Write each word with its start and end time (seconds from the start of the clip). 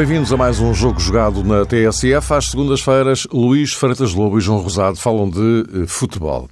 Bem-vindos 0.00 0.32
a 0.32 0.36
mais 0.38 0.58
um 0.60 0.72
jogo 0.72 0.98
jogado 0.98 1.44
na 1.44 1.66
TSF. 1.66 2.32
Às 2.32 2.46
segundas-feiras, 2.46 3.26
Luís 3.30 3.74
Freitas 3.74 4.14
Lobo 4.14 4.38
e 4.38 4.40
João 4.40 4.60
Rosado 4.60 4.96
falam 4.96 5.28
de 5.28 5.82
eh, 5.82 5.86
futebol. 5.86 6.48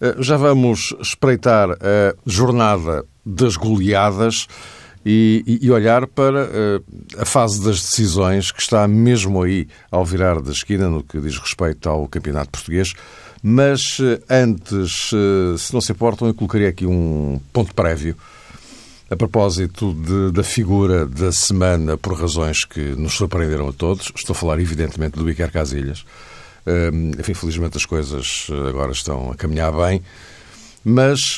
Eh, 0.00 0.16
já 0.20 0.38
vamos 0.38 0.94
espreitar 0.98 1.72
a 1.72 2.14
jornada 2.24 3.04
das 3.24 3.56
goleadas 3.56 4.46
e, 5.08 5.60
e 5.62 5.70
olhar 5.70 6.04
para 6.08 6.50
eh, 6.52 6.80
a 7.18 7.24
fase 7.24 7.62
das 7.64 7.80
decisões 7.80 8.50
que 8.50 8.60
está 8.60 8.88
mesmo 8.88 9.40
aí 9.40 9.68
ao 9.88 10.04
virar 10.04 10.40
da 10.40 10.50
esquina 10.50 10.88
no 10.88 11.00
que 11.00 11.20
diz 11.20 11.38
respeito 11.38 11.88
ao 11.88 12.08
Campeonato 12.08 12.50
Português. 12.50 12.92
Mas 13.40 13.98
antes, 14.28 15.10
se 15.58 15.72
não 15.72 15.80
se 15.80 15.92
importam, 15.92 16.26
eu 16.26 16.34
colocaria 16.34 16.68
aqui 16.68 16.84
um 16.84 17.40
ponto 17.52 17.72
prévio 17.72 18.16
a 19.08 19.14
propósito 19.14 19.94
de, 19.94 20.32
da 20.32 20.42
figura 20.42 21.06
da 21.06 21.30
semana, 21.30 21.96
por 21.96 22.18
razões 22.18 22.64
que 22.64 22.80
nos 22.96 23.14
surpreenderam 23.14 23.68
a 23.68 23.72
todos, 23.72 24.10
estou 24.14 24.34
a 24.34 24.36
falar 24.36 24.58
evidentemente 24.58 25.16
do 25.16 25.30
Iker 25.30 25.52
Casilhas. 25.52 26.04
Um, 26.66 27.12
enfim, 27.16 27.32
felizmente 27.32 27.76
as 27.76 27.86
coisas 27.86 28.48
agora 28.68 28.90
estão 28.90 29.30
a 29.30 29.36
caminhar 29.36 29.72
bem. 29.72 30.02
Mas, 30.88 31.34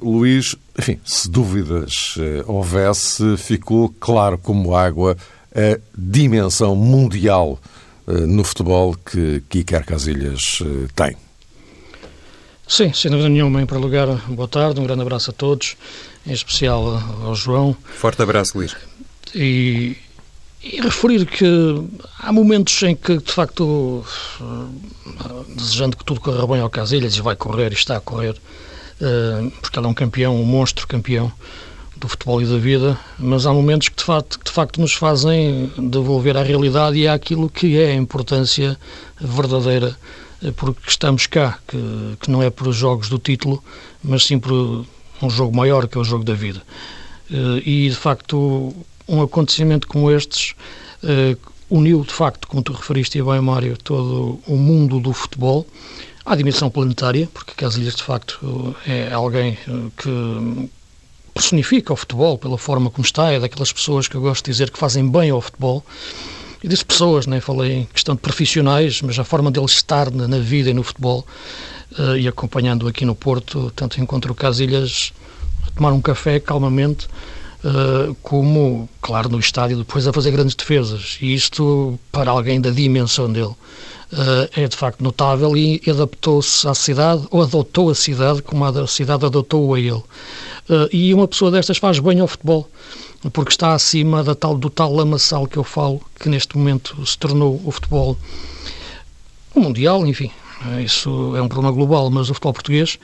Luís, 0.00 0.54
enfim, 0.78 1.00
se 1.04 1.28
dúvidas 1.28 2.14
uh, 2.16 2.44
houvesse, 2.46 3.36
ficou 3.36 3.92
claro 3.98 4.38
como 4.38 4.76
água 4.76 5.16
a 5.52 5.78
dimensão 5.96 6.76
mundial 6.76 7.58
uh, 8.06 8.12
no 8.12 8.44
futebol 8.44 8.94
que, 8.94 9.42
que 9.48 9.58
Iker 9.58 9.84
Casilhas 9.84 10.60
uh, 10.60 10.88
tem. 10.94 11.16
Sim, 12.68 12.92
sem 12.92 13.10
dúvida 13.10 13.28
nenhuma. 13.28 13.60
Em 13.60 13.66
primeiro 13.66 13.88
lugar, 13.88 14.30
boa 14.30 14.46
tarde, 14.46 14.78
um 14.78 14.84
grande 14.84 15.02
abraço 15.02 15.30
a 15.30 15.34
todos 15.34 15.76
em 16.24 16.32
especial 16.32 17.02
ao 17.24 17.34
João. 17.34 17.76
Forte 17.82 18.22
abraço, 18.22 18.56
Luís. 18.56 18.76
E, 19.34 19.96
e 20.62 20.80
referir 20.80 21.24
que 21.26 21.46
há 22.18 22.32
momentos 22.32 22.82
em 22.82 22.94
que, 22.94 23.18
de 23.18 23.32
facto, 23.32 24.04
desejando 25.48 25.96
que 25.96 26.04
tudo 26.04 26.20
corra 26.20 26.46
bem 26.46 26.60
ao 26.60 26.68
Casilhas, 26.68 27.14
e 27.16 27.22
vai 27.22 27.34
correr, 27.34 27.72
e 27.72 27.74
está 27.74 27.96
a 27.96 28.00
correr, 28.00 28.36
eh, 29.00 29.50
porque 29.60 29.78
ele 29.78 29.86
é 29.86 29.88
um 29.88 29.94
campeão, 29.94 30.36
um 30.36 30.44
monstro 30.44 30.86
campeão 30.86 31.32
do 31.96 32.08
futebol 32.08 32.42
e 32.42 32.46
da 32.46 32.58
vida, 32.58 32.98
mas 33.18 33.46
há 33.46 33.52
momentos 33.52 33.88
que 33.88 33.96
de 33.96 34.04
facto, 34.04 34.38
que 34.38 34.44
de 34.44 34.50
facto 34.50 34.80
nos 34.80 34.94
fazem 34.94 35.70
devolver 35.78 36.36
à 36.36 36.42
realidade 36.42 36.98
e 36.98 37.08
àquilo 37.08 37.48
que 37.48 37.78
é 37.78 37.90
a 37.90 37.94
importância 37.94 38.78
verdadeira 39.18 39.96
eh, 40.42 40.52
porque 40.54 40.80
estamos 40.88 41.26
cá, 41.26 41.58
que, 41.66 41.78
que 42.20 42.30
não 42.30 42.42
é 42.42 42.50
por 42.50 42.70
jogos 42.72 43.08
do 43.08 43.18
título, 43.18 43.62
mas 44.02 44.24
sim 44.24 44.38
por 44.38 44.84
um 45.22 45.30
jogo 45.30 45.56
maior 45.56 45.86
que 45.88 45.96
é 45.96 46.00
o 46.00 46.04
jogo 46.04 46.24
da 46.24 46.34
vida. 46.34 46.62
Eh, 47.30 47.62
e, 47.64 47.88
de 47.88 47.96
facto, 47.96 48.74
um 49.10 49.20
acontecimento 49.20 49.88
como 49.88 50.10
estes 50.10 50.54
eh, 51.02 51.36
uniu, 51.68 52.04
de 52.04 52.12
facto, 52.12 52.46
como 52.46 52.62
tu 52.62 52.72
referiste 52.72 53.20
bem, 53.20 53.40
Mário, 53.40 53.76
todo 53.76 54.40
o 54.46 54.56
mundo 54.56 55.00
do 55.00 55.12
futebol 55.12 55.66
à 56.24 56.36
dimensão 56.36 56.70
planetária, 56.70 57.28
porque 57.34 57.52
Casilhas, 57.54 57.96
de 57.96 58.02
facto, 58.04 58.74
é 58.86 59.12
alguém 59.12 59.58
eh, 59.66 59.72
que 59.96 60.70
personifica 61.34 61.92
o 61.92 61.96
futebol 61.96 62.38
pela 62.38 62.56
forma 62.56 62.90
como 62.90 63.04
está, 63.04 63.32
é 63.32 63.40
daquelas 63.40 63.72
pessoas 63.72 64.06
que 64.06 64.14
eu 64.14 64.20
gosto 64.20 64.44
de 64.44 64.52
dizer 64.52 64.70
que 64.70 64.78
fazem 64.78 65.08
bem 65.08 65.30
ao 65.30 65.40
futebol. 65.40 65.84
E 66.62 66.68
disse 66.68 66.84
pessoas, 66.84 67.26
nem 67.26 67.36
né? 67.36 67.40
falei 67.40 67.72
em 67.72 67.84
questão 67.86 68.14
de 68.14 68.20
profissionais, 68.20 69.00
mas 69.00 69.18
a 69.18 69.24
forma 69.24 69.50
deles 69.50 69.72
estar 69.72 70.10
na, 70.10 70.38
vida 70.38 70.68
e 70.68 70.74
no 70.74 70.82
futebol 70.82 71.26
uh, 71.98 72.16
e 72.16 72.28
acompanhando 72.28 72.86
aqui 72.86 73.06
no 73.06 73.14
Porto, 73.14 73.72
tanto 73.74 73.98
encontro 73.98 74.34
Casilhas 74.34 75.14
a 75.66 75.70
tomar 75.70 75.92
um 75.92 76.02
café 76.02 76.38
calmamente, 76.38 77.08
uh, 77.64 78.14
como, 78.22 78.88
claro, 79.00 79.28
no 79.28 79.38
estádio 79.38 79.78
depois 79.78 80.06
a 80.06 80.12
fazer 80.12 80.30
grandes 80.30 80.54
defesas. 80.54 81.18
E 81.20 81.34
isto, 81.34 81.98
para 82.12 82.30
alguém 82.30 82.60
da 82.60 82.70
dimensão 82.70 83.30
dele, 83.30 83.46
uh, 83.46 84.48
é 84.56 84.66
de 84.66 84.76
facto 84.76 85.02
notável 85.02 85.56
e 85.56 85.80
adaptou-se 85.88 86.66
à 86.66 86.74
cidade, 86.74 87.26
ou 87.30 87.42
adotou 87.42 87.90
a 87.90 87.94
cidade 87.94 88.42
como 88.42 88.64
a 88.64 88.86
cidade 88.86 89.24
adotou 89.24 89.74
a 89.74 89.80
ele. 89.80 90.02
e 90.92 91.12
uma 91.12 91.26
pessoa 91.26 91.50
destas 91.50 91.78
faz 91.78 91.98
bem 91.98 92.20
ao 92.20 92.28
futebol 92.28 92.68
porque 93.32 93.50
está 93.50 93.74
acima 93.74 94.24
da 94.24 94.34
tal, 94.34 94.56
do 94.56 94.70
tal 94.70 94.94
lamaçal 94.94 95.46
que 95.46 95.58
eu 95.58 95.64
falo, 95.64 96.00
que 96.18 96.28
neste 96.28 96.56
momento 96.56 97.04
se 97.04 97.18
tornou 97.18 97.60
o 97.66 97.70
futebol 97.70 98.16
mundial, 99.54 100.06
enfim, 100.06 100.30
isso 100.82 101.36
é 101.36 101.42
um 101.42 101.48
problema 101.48 101.74
global, 101.74 102.08
mas 102.10 102.30
o 102.30 102.34
futebol 102.34 102.54
português, 102.54 102.98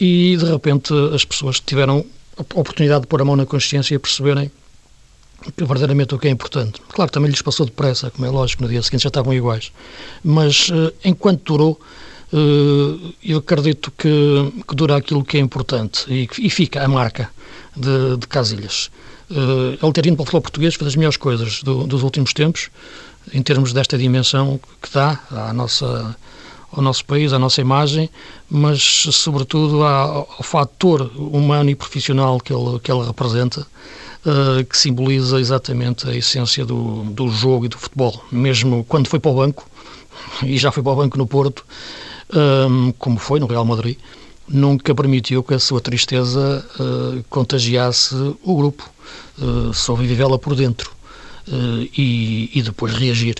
e 0.00 0.38
de 0.38 0.44
repente 0.46 0.90
as 1.14 1.22
pessoas 1.22 1.60
tiveram 1.60 2.06
oportunidade 2.36 3.02
de 3.02 3.06
pôr 3.06 3.22
a 3.22 3.24
mão 3.24 3.36
na 3.36 3.46
consciência 3.46 3.94
e 3.94 3.98
perceberem 3.98 4.50
que 5.42 5.64
verdadeiramente 5.64 6.14
o 6.14 6.18
que 6.18 6.28
é 6.28 6.30
importante. 6.30 6.80
Claro 6.88 7.10
também 7.10 7.30
lhes 7.30 7.42
passou 7.42 7.66
depressa, 7.66 8.10
como 8.10 8.26
é 8.26 8.30
lógico, 8.30 8.62
no 8.62 8.68
dia 8.68 8.82
seguinte 8.82 9.02
já 9.02 9.08
estavam 9.08 9.32
iguais, 9.32 9.72
mas 10.24 10.68
uh, 10.70 10.92
enquanto 11.04 11.44
durou, 11.44 11.80
uh, 12.32 13.14
eu 13.22 13.38
acredito 13.38 13.92
que, 13.96 14.52
que 14.66 14.74
dura 14.74 14.96
aquilo 14.96 15.24
que 15.24 15.36
é 15.36 15.40
importante 15.40 16.04
e, 16.08 16.28
e 16.38 16.50
fica 16.50 16.82
a 16.82 16.88
marca 16.88 17.30
de, 17.76 18.16
de 18.16 18.26
Casilhas. 18.26 18.90
Uh, 19.30 19.76
ele 19.82 19.92
ter 19.92 20.06
ido 20.06 20.16
para 20.16 20.22
o 20.22 20.26
futebol 20.26 20.42
português 20.42 20.74
foi 20.74 20.84
das 20.84 20.96
melhores 20.96 21.16
coisas 21.16 21.62
do, 21.62 21.86
dos 21.86 22.02
últimos 22.02 22.32
tempos, 22.32 22.70
em 23.32 23.42
termos 23.42 23.72
desta 23.72 23.98
dimensão 23.98 24.60
que 24.80 24.92
dá 24.92 25.20
à 25.30 25.52
nossa 25.52 26.16
ao 26.72 26.82
nosso 26.82 27.04
país, 27.04 27.32
à 27.32 27.38
nossa 27.38 27.60
imagem, 27.60 28.10
mas 28.50 28.82
sobretudo 29.12 29.82
ao, 29.82 30.26
fator 30.42 31.10
humano 31.16 31.70
e 31.70 31.74
profissional 31.74 32.38
que 32.40 32.52
ele, 32.52 32.78
que 32.80 32.90
ele 32.90 33.04
representa, 33.04 33.66
uh, 34.24 34.64
que 34.64 34.76
simboliza 34.76 35.40
exatamente 35.40 36.08
a 36.08 36.14
essência 36.14 36.64
do, 36.64 37.04
do 37.04 37.28
jogo 37.28 37.66
e 37.66 37.68
do 37.68 37.78
futebol. 37.78 38.22
Mesmo 38.30 38.84
quando 38.84 39.08
foi 39.08 39.18
para 39.18 39.30
o 39.30 39.34
banco, 39.34 39.68
e 40.42 40.58
já 40.58 40.70
foi 40.70 40.82
para 40.82 40.92
o 40.92 40.96
banco 40.96 41.16
no 41.16 41.26
Porto, 41.26 41.64
um, 42.34 42.88
eh, 42.88 42.94
como 42.98 43.18
foi 43.18 43.38
no 43.38 43.46
Real 43.46 43.64
Madrid, 43.64 43.96
nunca 44.48 44.94
permitiu 44.94 45.42
que 45.42 45.54
a 45.54 45.58
sua 45.58 45.80
tristeza 45.80 46.64
uh, 46.78 47.24
contagiasse 47.28 48.14
o 48.42 48.56
grupo. 48.56 48.88
Uh, 49.38 49.72
soube 49.72 50.06
vivê-la 50.06 50.38
por 50.38 50.54
dentro 50.54 50.90
uh, 51.48 51.88
e, 51.96 52.50
e, 52.54 52.62
depois 52.62 52.94
reagir. 52.94 53.36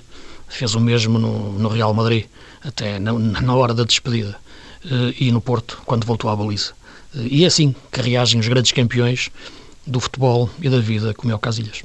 Fez 0.48 0.74
o 0.74 0.80
mesmo 0.80 1.18
no, 1.18 1.52
no 1.58 1.68
Real 1.68 1.92
Madrid 1.94 2.26
até 2.66 2.98
na, 2.98 3.12
na 3.12 3.54
hora 3.54 3.72
da 3.72 3.84
despedida, 3.84 4.36
uh, 4.84 5.14
e 5.18 5.30
no 5.30 5.40
Porto, 5.40 5.80
quando 5.86 6.04
voltou 6.04 6.28
à 6.28 6.36
baliza. 6.36 6.72
Uh, 7.14 7.26
e 7.30 7.44
é 7.44 7.46
assim 7.46 7.74
que 7.92 8.00
reagem 8.00 8.40
os 8.40 8.48
grandes 8.48 8.72
campeões 8.72 9.30
do 9.86 10.00
futebol 10.00 10.50
e 10.60 10.68
da 10.68 10.80
vida, 10.80 11.14
como 11.14 11.32
é 11.32 11.34
o 11.34 11.38
Casilhas. 11.38 11.84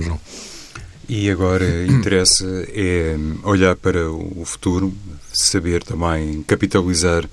João. 0.00 0.18
E 1.08 1.30
agora 1.30 1.64
interessa 1.86 2.46
é 2.68 3.16
olhar 3.44 3.76
para 3.76 4.10
o 4.10 4.44
futuro, 4.44 4.92
saber 5.32 5.82
também 5.82 6.42
capitalizar 6.42 7.28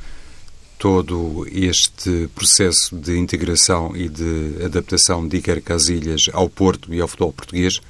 todo 0.78 1.48
este 1.50 2.30
processo 2.36 2.96
de 2.96 3.18
integração 3.18 3.96
e 3.96 4.10
de 4.10 4.64
adaptação 4.64 5.26
de 5.28 5.38
Iker 5.38 5.62
Casilhas 5.62 6.30
ao 6.34 6.50
Porto 6.50 6.94
e 6.94 7.00
ao 7.00 7.08
futebol 7.08 7.32
português. 7.32 7.82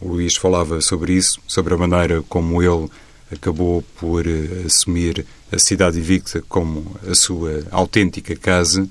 O 0.00 0.08
Luís 0.08 0.36
falava 0.36 0.80
sobre 0.80 1.12
isso, 1.12 1.38
sobre 1.46 1.74
a 1.74 1.76
maneira 1.76 2.22
como 2.22 2.62
ele 2.62 2.88
acabou 3.32 3.82
por 3.98 4.26
eh, 4.26 4.64
assumir 4.66 5.24
a 5.52 5.58
cidade 5.58 5.98
invicta 5.98 6.42
como 6.48 6.96
a 7.06 7.14
sua 7.14 7.64
autêntica 7.70 8.34
casa. 8.36 8.88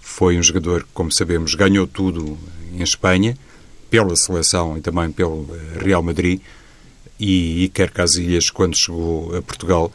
Foi 0.00 0.38
um 0.38 0.42
jogador 0.42 0.84
que, 0.84 0.90
como 0.92 1.12
sabemos, 1.12 1.54
ganhou 1.54 1.86
tudo 1.86 2.38
em 2.72 2.82
Espanha, 2.82 3.36
pela 3.90 4.16
seleção 4.16 4.78
e 4.78 4.80
também 4.80 5.10
pelo 5.10 5.48
eh, 5.54 5.84
Real 5.84 6.02
Madrid. 6.02 6.40
E 7.18 7.64
Iker 7.64 7.92
Casillas, 7.92 8.50
quando 8.50 8.76
chegou 8.76 9.36
a 9.36 9.42
Portugal, 9.42 9.92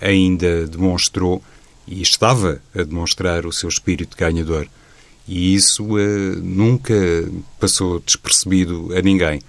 ainda 0.00 0.66
demonstrou 0.66 1.42
e 1.86 2.00
estava 2.00 2.62
a 2.74 2.82
demonstrar 2.82 3.44
o 3.44 3.52
seu 3.52 3.68
espírito 3.68 4.16
ganhador. 4.16 4.66
E 5.26 5.54
isso 5.54 5.84
uh, 5.84 6.36
nunca 6.42 6.94
passou 7.58 8.00
despercebido 8.00 8.90
a 8.96 9.02
ninguém. 9.02 9.40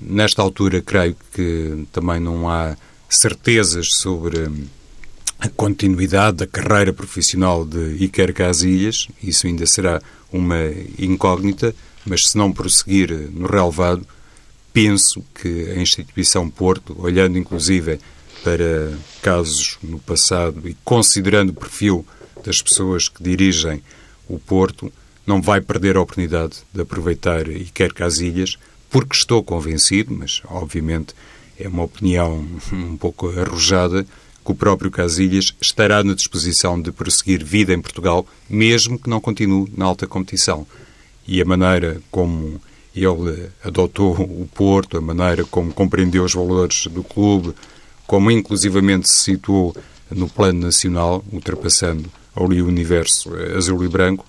Nesta 0.00 0.42
altura, 0.42 0.80
creio 0.80 1.16
que 1.32 1.86
também 1.92 2.20
não 2.20 2.48
há 2.48 2.76
certezas 3.08 3.88
sobre 3.92 4.50
a 5.38 5.48
continuidade 5.48 6.38
da 6.38 6.46
carreira 6.46 6.92
profissional 6.92 7.64
de 7.64 8.04
Iker 8.04 8.34
Casillas, 8.34 9.08
isso 9.22 9.46
ainda 9.46 9.66
será 9.66 10.02
uma 10.32 10.58
incógnita, 10.98 11.74
mas 12.04 12.28
se 12.28 12.36
não 12.36 12.52
prosseguir 12.52 13.12
no 13.32 13.46
relevado, 13.46 14.06
penso 14.72 15.24
que 15.34 15.70
a 15.70 15.76
instituição 15.76 16.50
Porto, 16.50 16.94
olhando 16.98 17.38
inclusive 17.38 17.98
para 18.42 18.92
casos 19.22 19.78
no 19.82 19.98
passado 19.98 20.68
e 20.68 20.76
considerando 20.84 21.50
o 21.50 21.54
perfil 21.54 22.06
das 22.44 22.60
pessoas 22.62 23.08
que 23.08 23.22
dirigem 23.22 23.82
o 24.28 24.38
Porto, 24.38 24.92
não 25.26 25.40
vai 25.40 25.60
perder 25.60 25.96
a 25.96 26.00
oportunidade 26.00 26.58
de 26.72 26.80
aproveitar 26.80 27.48
Iker 27.48 27.92
Casilhas, 27.92 28.56
porque 28.90 29.16
estou 29.16 29.42
convencido, 29.42 30.14
mas 30.14 30.40
obviamente 30.46 31.14
é 31.58 31.68
uma 31.68 31.82
opinião 31.82 32.46
um 32.72 32.96
pouco 32.96 33.28
arrojada, 33.28 34.04
que 34.44 34.52
o 34.52 34.54
próprio 34.54 34.90
Casilhas 34.90 35.54
estará 35.60 36.02
na 36.02 36.14
disposição 36.14 36.80
de 36.80 36.90
prosseguir 36.92 37.44
vida 37.44 37.74
em 37.74 37.80
Portugal, 37.80 38.26
mesmo 38.48 38.98
que 38.98 39.10
não 39.10 39.20
continue 39.20 39.70
na 39.76 39.84
alta 39.84 40.06
competição. 40.06 40.66
E 41.26 41.42
a 41.42 41.44
maneira 41.44 42.00
como 42.10 42.60
ele 42.94 43.50
adotou 43.62 44.12
o 44.14 44.48
Porto, 44.54 44.96
a 44.96 45.00
maneira 45.00 45.44
como 45.44 45.72
compreendeu 45.72 46.24
os 46.24 46.34
valores 46.34 46.86
do 46.86 47.04
clube, 47.04 47.54
como 48.06 48.30
inclusivamente 48.30 49.08
se 49.08 49.20
situou 49.20 49.76
no 50.10 50.28
plano 50.28 50.60
nacional, 50.60 51.22
ultrapassando 51.30 52.10
ali 52.34 52.62
o 52.62 52.66
universo 52.66 53.30
azul 53.56 53.84
e 53.84 53.88
branco, 53.88 54.24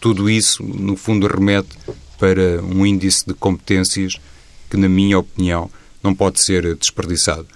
tudo 0.00 0.28
isso, 0.28 0.62
no 0.62 0.96
fundo, 0.96 1.26
remete 1.26 1.78
para 2.18 2.62
um 2.62 2.84
índice 2.84 3.24
de 3.26 3.32
competências 3.32 4.20
que, 4.68 4.76
na 4.76 4.88
minha 4.88 5.18
opinião, 5.18 5.70
não 6.04 6.14
pode 6.14 6.40
ser 6.40 6.76
desperdiçado. 6.76 7.46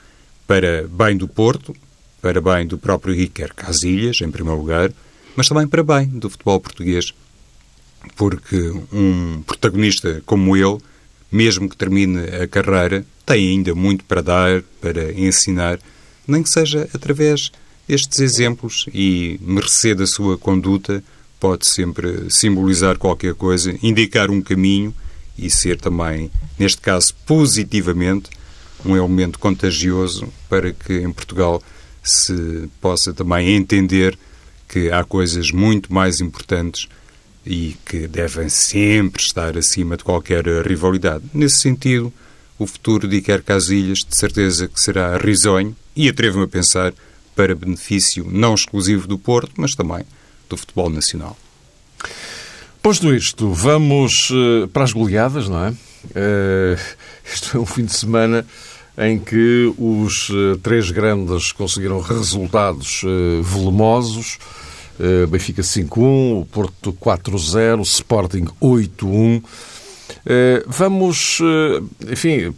Para 0.46 0.88
bem 0.88 1.16
do 1.16 1.28
Porto, 1.28 1.76
para 2.22 2.40
bem 2.40 2.66
do 2.66 2.78
próprio 2.78 3.14
Iker 3.14 3.54
Casilhas, 3.54 4.20
em 4.22 4.30
primeiro 4.30 4.58
lugar, 4.58 4.90
mas 5.36 5.46
também 5.46 5.68
para 5.68 5.84
bem 5.84 6.06
do 6.06 6.30
futebol 6.30 6.58
português. 6.58 7.12
Porque 8.16 8.72
um 8.92 9.42
protagonista 9.42 10.22
como 10.24 10.56
ele, 10.56 10.78
mesmo 11.30 11.68
que 11.68 11.76
termine 11.76 12.20
a 12.42 12.48
carreira, 12.48 13.04
tem 13.26 13.50
ainda 13.50 13.74
muito 13.74 14.04
para 14.04 14.22
dar, 14.22 14.62
para 14.80 15.12
ensinar, 15.12 15.78
nem 16.26 16.42
que 16.42 16.48
seja 16.48 16.88
através 16.94 17.52
destes 17.86 18.18
exemplos 18.20 18.86
e 18.92 19.38
mercê 19.42 19.94
da 19.94 20.06
sua 20.06 20.38
conduta 20.38 21.04
pode 21.38 21.66
sempre 21.66 22.30
simbolizar 22.30 22.98
qualquer 22.98 23.34
coisa, 23.34 23.76
indicar 23.82 24.30
um 24.30 24.40
caminho 24.40 24.94
e 25.36 25.48
ser 25.48 25.80
também, 25.80 26.30
neste 26.58 26.80
caso, 26.80 27.14
positivamente, 27.26 28.28
um 28.84 28.96
elemento 28.96 29.38
contagioso 29.38 30.28
para 30.48 30.72
que 30.72 30.94
em 31.00 31.12
Portugal 31.12 31.62
se 32.02 32.68
possa 32.80 33.12
também 33.12 33.56
entender 33.56 34.18
que 34.68 34.90
há 34.90 35.02
coisas 35.04 35.50
muito 35.50 35.92
mais 35.92 36.20
importantes 36.20 36.88
e 37.44 37.76
que 37.84 38.06
devem 38.06 38.48
sempre 38.48 39.22
estar 39.22 39.56
acima 39.56 39.96
de 39.96 40.04
qualquer 40.04 40.44
rivalidade. 40.66 41.24
Nesse 41.32 41.56
sentido, 41.56 42.12
o 42.58 42.66
futuro 42.66 43.08
de 43.08 43.16
Iker 43.16 43.42
Casilhas 43.42 43.98
de 43.98 44.14
certeza 44.14 44.68
que 44.68 44.80
será 44.80 45.16
risonho 45.16 45.74
e 45.96 46.08
atrevo-me 46.08 46.44
a 46.44 46.48
pensar 46.48 46.92
para 47.34 47.54
benefício 47.54 48.26
não 48.30 48.54
exclusivo 48.54 49.06
do 49.06 49.18
Porto, 49.18 49.52
mas 49.56 49.74
também 49.74 50.04
do 50.48 50.56
futebol 50.56 50.90
nacional. 50.90 51.36
Posto 52.82 53.14
isto, 53.14 53.50
vamos 53.52 54.30
uh, 54.30 54.68
para 54.68 54.84
as 54.84 54.92
goleadas, 54.92 55.48
não 55.48 55.64
é? 55.66 55.74
Uh, 56.06 56.78
isto 57.24 57.56
é 57.56 57.60
um 57.60 57.66
fim 57.66 57.84
de 57.84 57.92
semana 57.92 58.46
em 58.96 59.18
que 59.18 59.72
os 59.78 60.28
uh, 60.30 60.58
três 60.62 60.90
grandes 60.90 61.52
conseguiram 61.52 62.00
resultados 62.00 63.02
volumosos. 63.42 64.38
Benfica 65.30 65.62
5-1, 65.62 66.40
o 66.40 66.44
Porto 66.50 66.92
4-0, 66.92 67.82
Sporting 67.82 68.46
8-1. 68.60 69.44
Eh, 70.26 70.62
vamos, 70.66 71.38
eh, 71.40 72.12
enfim, 72.12 72.54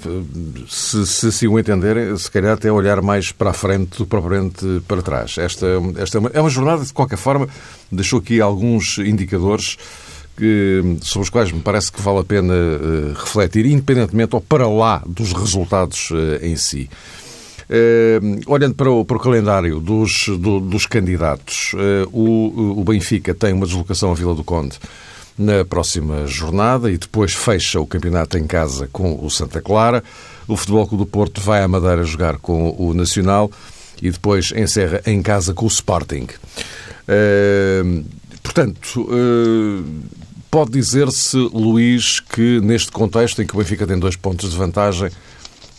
se, 0.69 1.06
se 1.06 1.26
assim 1.28 1.46
o 1.46 1.58
entenderem, 1.58 2.16
se 2.16 2.31
calhar 2.31 2.54
até 2.54 2.70
olhar 2.70 3.00
mais 3.00 3.32
para 3.32 3.50
a 3.50 3.52
frente 3.52 3.98
do 3.98 4.04
que 4.04 4.10
propriamente 4.10 4.64
para 4.87 5.02
trás. 5.02 5.37
Esta, 5.38 5.66
esta 5.98 6.19
é, 6.19 6.20
uma, 6.20 6.31
é 6.34 6.40
uma 6.40 6.50
jornada, 6.50 6.84
de 6.84 6.92
qualquer 6.92 7.19
forma, 7.19 7.48
deixou 7.90 8.19
aqui 8.19 8.40
alguns 8.40 8.98
indicadores 8.98 9.76
sobre 11.02 11.25
os 11.25 11.31
quais 11.31 11.52
me 11.52 11.60
parece 11.60 11.92
que 11.92 12.00
vale 12.00 12.20
a 12.20 12.25
pena 12.25 12.54
uh, 12.54 13.12
refletir, 13.14 13.66
independentemente 13.66 14.34
ou 14.34 14.40
para 14.40 14.69
lá 14.69 15.02
dos 15.06 15.32
resultados 15.32 16.10
uh, 16.10 16.44
em 16.44 16.56
si. 16.56 16.88
Uh, 17.69 18.40
olhando 18.46 18.75
para 18.75 18.90
o, 18.90 19.04
para 19.04 19.16
o 19.16 19.20
calendário 19.20 19.78
dos, 19.81 20.26
do, 20.28 20.58
dos 20.60 20.87
candidatos, 20.87 21.72
o, 22.12 22.81
o 22.81 22.84
Benfica 22.84 23.32
tem 23.32 23.52
uma 23.52 23.66
deslocação 23.66 24.10
à 24.10 24.14
Vila 24.14 24.34
do 24.34 24.42
Conde 24.42 24.78
na 25.38 25.64
próxima 25.64 26.26
jornada 26.26 26.90
e 26.90 26.98
depois 26.98 27.32
fecha 27.32 27.81
o 27.81 27.87
campeonato 27.87 28.37
em 28.37 28.46
casa 28.46 28.88
com 28.92 29.25
o 29.25 29.31
Santa 29.31 29.62
Clara. 29.62 30.04
O 30.46 30.56
Futebol 30.56 30.87
Clube 30.87 31.04
do 31.04 31.10
Porto 31.10 31.40
vai 31.40 31.62
à 31.62 31.69
Madeira 31.69 32.04
jogar 32.04 32.37
com 32.37 32.75
o 32.76 32.92
Nacional 32.92 33.50
e 34.02 34.10
depois 34.10 34.52
encerra 34.54 35.00
em 35.06 35.22
casa 35.22 35.54
com 35.54 35.64
o 35.64 35.69
Sporting. 35.69 36.26
Uh, 37.08 38.04
portanto, 38.42 39.00
uh, 39.02 39.84
pode 40.50 40.73
dizer-se, 40.73 41.37
Luís, 41.37 42.20
que 42.20 42.61
neste 42.61 42.91
contexto 42.91 43.41
em 43.41 43.47
que 43.47 43.55
o 43.55 43.58
Benfica 43.58 43.87
tem 43.87 43.99
dois 43.99 44.17
pontos 44.17 44.50
de 44.50 44.56
vantagem, 44.56 45.11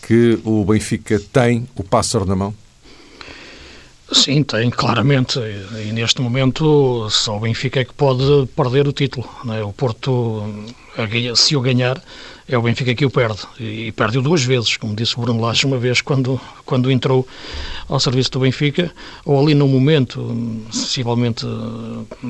que 0.02 0.40
o 0.46 0.64
Benfica 0.64 1.22
tem 1.32 1.68
o 1.76 1.84
pássaro 1.84 2.26
na 2.26 2.36
mão? 2.36 2.54
Sim, 4.12 4.44
tem, 4.44 4.70
claramente. 4.70 5.40
E 5.40 5.92
neste 5.94 6.22
momento 6.22 7.10
só 7.10 7.38
o 7.38 7.40
Benfica 7.40 7.80
é 7.80 7.86
que 7.86 7.94
pode 7.94 8.46
perder 8.56 8.88
o 8.88 8.92
título. 8.92 9.28
É? 9.50 9.64
O 9.64 9.72
Porto, 9.72 10.44
se 11.36 11.56
o 11.56 11.62
ganhar, 11.62 12.02
é 12.48 12.58
o 12.58 12.62
Benfica 12.62 12.94
que 12.94 13.06
o 13.06 13.10
perde. 13.10 13.40
E 13.58 13.92
perde-o 13.94 14.22
duas 14.22 14.44
vezes, 14.44 14.76
como 14.76 14.94
disse 14.94 15.18
o 15.18 15.22
Bruno 15.22 15.40
Lage 15.40 15.66
uma 15.66 15.78
vez 15.78 16.02
quando, 16.02 16.40
quando 16.66 16.92
entrou 16.92 17.26
ao 17.88 18.00
serviço 18.00 18.32
do 18.32 18.42
Benfica, 18.42 18.92
ou 19.24 19.40
ali 19.40 19.54
no 19.54 19.68
momento, 19.68 20.36
sensivelmente 20.72 21.46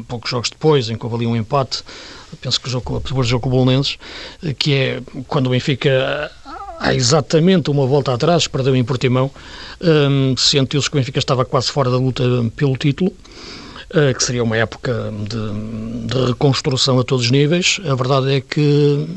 poucos 0.08 0.30
jogos 0.30 0.52
depois, 0.52 0.90
em 0.90 0.96
que 0.96 1.04
houve 1.04 1.18
ali 1.18 1.28
um 1.28 1.36
empate, 1.36 1.84
penso 2.40 2.62
que 2.62 2.68
o 2.68 2.72
jogo, 2.72 3.00
do 3.00 3.24
jogo 3.24 3.44
com 3.44 3.50
o 3.50 3.52
Bolonenses, 3.52 3.98
que 4.60 4.74
é 4.74 5.02
quando 5.28 5.48
o 5.48 5.50
Benfica 5.50 6.32
há 6.82 6.94
exatamente 6.96 7.70
uma 7.70 7.86
volta 7.86 8.14
atrás, 8.14 8.48
perdeu 8.48 8.76
em 8.76 8.84
Portimão, 8.84 9.30
um, 9.80 10.36
sentiu-se 10.36 10.90
que 10.90 10.98
o 10.98 11.00
Benfica 11.00 11.20
estava 11.20 11.46
quase 11.46 11.72
fora 11.72 11.92
da 11.92 11.98
luta 11.98 12.24
pelo 12.56 12.76
título, 12.76 13.14
uh, 13.92 14.14
que 14.16 14.24
seria 14.24 14.44
uma 14.44 14.58
época 14.58 15.14
de, 15.30 16.08
de, 16.08 16.26
reconstrução 16.26 17.00
a 17.00 17.04
todos 17.04 17.26
os 17.26 17.32
níveis. 17.32 17.80
A 17.86 17.94
verdade 17.94 18.34
é 18.34 18.42
que 18.42 19.08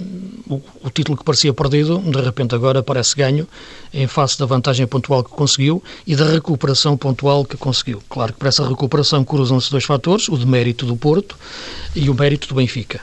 o, 0.46 0.60
o, 0.82 0.90
título 0.90 1.16
que 1.16 1.24
parecia 1.24 1.54
perdido, 1.54 1.98
de 1.98 2.20
repente 2.20 2.54
agora 2.54 2.82
parece 2.82 3.16
ganho, 3.16 3.48
em 3.94 4.06
face 4.06 4.38
da 4.38 4.44
vantagem 4.44 4.86
pontual 4.86 5.24
que 5.24 5.30
conseguiu 5.30 5.82
e 6.06 6.14
da 6.14 6.26
recuperação 6.26 6.98
pontual 6.98 7.46
que 7.46 7.56
conseguiu. 7.56 8.02
Claro 8.10 8.34
que 8.34 8.38
para 8.38 8.48
essa 8.48 8.68
recuperação 8.68 9.24
cruzam-se 9.24 9.70
dois 9.70 9.84
fatores, 9.84 10.28
o 10.28 10.36
de 10.36 10.46
mérito 10.46 10.84
do 10.84 10.96
Porto 10.96 11.34
e 11.96 12.10
o 12.10 12.14
mérito 12.14 12.46
do 12.46 12.56
Benfica. 12.56 13.00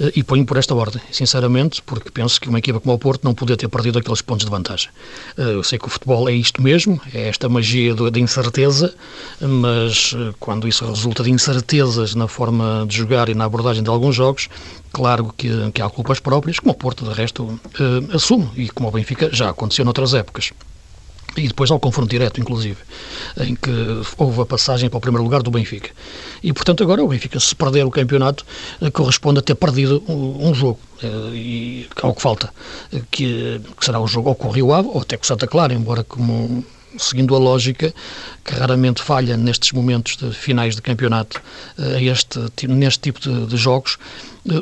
Eh, 0.00 0.12
e 0.16 0.22
ponho 0.24 0.44
por 0.44 0.56
esta 0.56 0.74
ordem, 0.74 1.00
sinceramente, 1.12 1.82
porque 1.82 2.10
penso 2.10 2.40
que 2.40 2.48
uma 2.48 2.58
equipa 2.58 2.80
como 2.80 2.94
o 2.94 2.98
Porto 2.98 3.24
não 3.24 3.34
podia 3.34 3.56
ter 3.56 3.68
perdido 3.68 3.98
aqueles 3.98 4.22
pontos 4.22 4.44
de 4.44 4.50
vantagem. 4.50 4.88
Eh, 5.36 5.54
eu 5.54 5.62
sei 5.62 5.78
que 5.78 5.86
o 5.86 5.90
futebol 5.90 6.28
é 6.28 6.32
isto 6.32 6.62
mesmo, 6.62 7.00
é 7.12 7.28
esta 7.28 7.48
magia 7.48 7.94
da 7.94 8.18
incerteza, 8.18 8.94
mas 9.40 10.14
eh, 10.16 10.32
quando 10.40 10.66
isso 10.66 10.84
resulta 10.86 11.22
de 11.22 11.30
incertezas 11.30 12.14
na 12.14 12.26
forma 12.26 12.86
de 12.88 12.96
jogar 12.96 13.28
e 13.28 13.34
na 13.34 13.44
abordagem 13.44 13.82
de 13.82 13.90
alguns 13.90 14.16
jogos, 14.16 14.48
claro 14.92 15.32
que, 15.36 15.70
que 15.72 15.82
há 15.82 15.90
culpas 15.90 16.18
próprias, 16.18 16.58
como 16.58 16.72
o 16.72 16.74
Porto, 16.74 17.04
de 17.04 17.12
resto, 17.12 17.60
assume, 18.12 18.48
e 18.56 18.68
como 18.70 18.88
o 18.88 18.92
Benfica 18.92 19.28
já 19.32 19.50
aconteceu 19.50 19.84
noutras 19.84 20.14
épocas 20.14 20.52
e 21.36 21.48
depois 21.48 21.70
ao 21.70 21.78
confronto 21.78 22.10
direto, 22.10 22.40
inclusive, 22.40 22.78
em 23.38 23.54
que 23.54 23.70
houve 24.16 24.40
a 24.40 24.46
passagem 24.46 24.88
para 24.88 24.98
o 24.98 25.00
primeiro 25.00 25.22
lugar 25.22 25.42
do 25.42 25.50
Benfica. 25.50 25.90
E, 26.42 26.52
portanto, 26.52 26.82
agora 26.82 27.02
o 27.02 27.08
Benfica, 27.08 27.38
se 27.38 27.54
perder 27.54 27.84
o 27.84 27.90
campeonato, 27.90 28.44
eh, 28.80 28.90
corresponde 28.90 29.38
a 29.38 29.42
ter 29.42 29.54
perdido 29.54 30.02
um 30.08 30.52
jogo, 30.54 30.78
eh, 31.02 31.06
e 31.32 31.88
ao 32.02 32.14
que 32.14 32.22
falta, 32.22 32.52
eh, 32.92 33.00
que, 33.10 33.60
que 33.78 33.84
será 33.84 34.00
o 34.00 34.06
jogo 34.06 34.30
ou 34.30 34.34
com 34.34 34.48
o 34.48 34.50
Rio 34.50 34.72
Ave, 34.72 34.88
ou 34.88 35.00
até 35.00 35.16
com 35.16 35.24
o 35.24 35.26
Santa 35.26 35.46
Clara, 35.46 35.72
embora 35.72 36.02
como 36.02 36.64
seguindo 36.98 37.36
a 37.36 37.38
lógica 37.38 37.94
que 38.44 38.52
raramente 38.52 39.00
falha 39.00 39.36
nestes 39.36 39.70
momentos 39.70 40.16
de 40.16 40.32
finais 40.32 40.74
de 40.74 40.82
campeonato, 40.82 41.40
este, 42.00 42.66
neste 42.66 42.98
tipo 42.98 43.20
de, 43.20 43.46
de 43.46 43.56
jogos, 43.56 43.96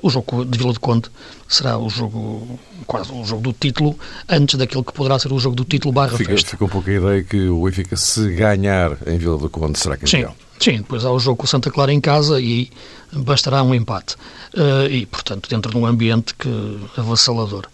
o 0.03 0.11
jogo 0.11 0.45
de 0.45 0.59
Vila 0.59 0.73
do 0.73 0.81
Conde 0.81 1.09
será 1.47 1.79
o 1.79 1.89
jogo, 1.89 2.59
quase 2.87 3.13
o 3.13 3.25
jogo 3.25 3.43
do 3.43 3.53
título, 3.53 3.99
antes 4.29 4.57
daquele 4.57 4.83
que 4.83 4.93
poderá 4.93 5.19
ser 5.19 5.33
o 5.33 5.39
jogo 5.39 5.57
do 5.57 5.65
título 5.65 5.93
barra 5.93 6.17
fica, 6.17 6.33
festa. 6.33 6.51
Fica 6.51 6.65
um 6.65 6.69
pouco 6.69 6.91
a 6.91 6.93
ideia 6.93 7.23
que 7.23 7.49
o 7.49 7.65
Benfica, 7.65 7.97
se 7.97 8.29
ganhar 8.35 8.97
em 9.07 9.19
Vila 9.19 9.39
do 9.39 9.49
Conde, 9.49 9.79
será 9.79 9.97
campeão. 9.97 10.35
Sim, 10.59 10.71
sim, 10.73 10.77
depois 10.79 11.05
há 11.05 11.11
o 11.11 11.19
jogo 11.19 11.37
com 11.37 11.45
o 11.45 11.49
Santa 11.49 11.71
Clara 11.71 11.93
em 11.93 12.01
casa 12.01 12.41
e 12.41 12.71
bastará 13.13 13.63
um 13.63 13.75
empate. 13.75 14.17
Uh, 14.55 14.91
e, 14.91 15.07
portanto, 15.07 15.49
dentro 15.49 15.71
de 15.71 15.77
um 15.77 15.87
ambiente 15.87 16.35
que 16.35 16.81
avassalador. 16.97 17.67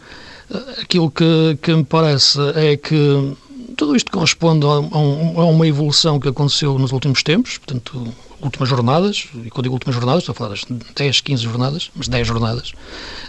Uh, 0.50 0.82
aquilo 0.82 1.10
que, 1.10 1.58
que 1.62 1.74
me 1.74 1.84
parece 1.84 2.38
é 2.54 2.76
que 2.76 3.34
tudo 3.76 3.96
isto 3.96 4.10
corresponde 4.10 4.66
a, 4.66 4.70
a, 4.70 4.72
a, 4.72 5.44
uma 5.46 5.66
evolução 5.66 6.20
que 6.20 6.28
aconteceu 6.28 6.78
nos 6.78 6.92
últimos 6.92 7.22
tempos, 7.22 7.58
portanto, 7.58 8.12
últimas 8.44 8.68
jornadas, 8.68 9.28
e 9.44 9.50
quando 9.50 9.64
digo 9.64 9.74
últimas 9.74 9.94
jornadas, 9.94 10.22
estou 10.22 10.32
a 10.32 10.36
falar 10.36 10.50
das 10.50 10.64
10, 10.94 11.20
15 11.20 11.42
jornadas, 11.42 11.90
mas 11.94 12.08
10 12.08 12.26
jornadas, 12.26 12.72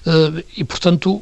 uh, 0.05 0.43
e 0.55 0.63
portanto, 0.63 1.21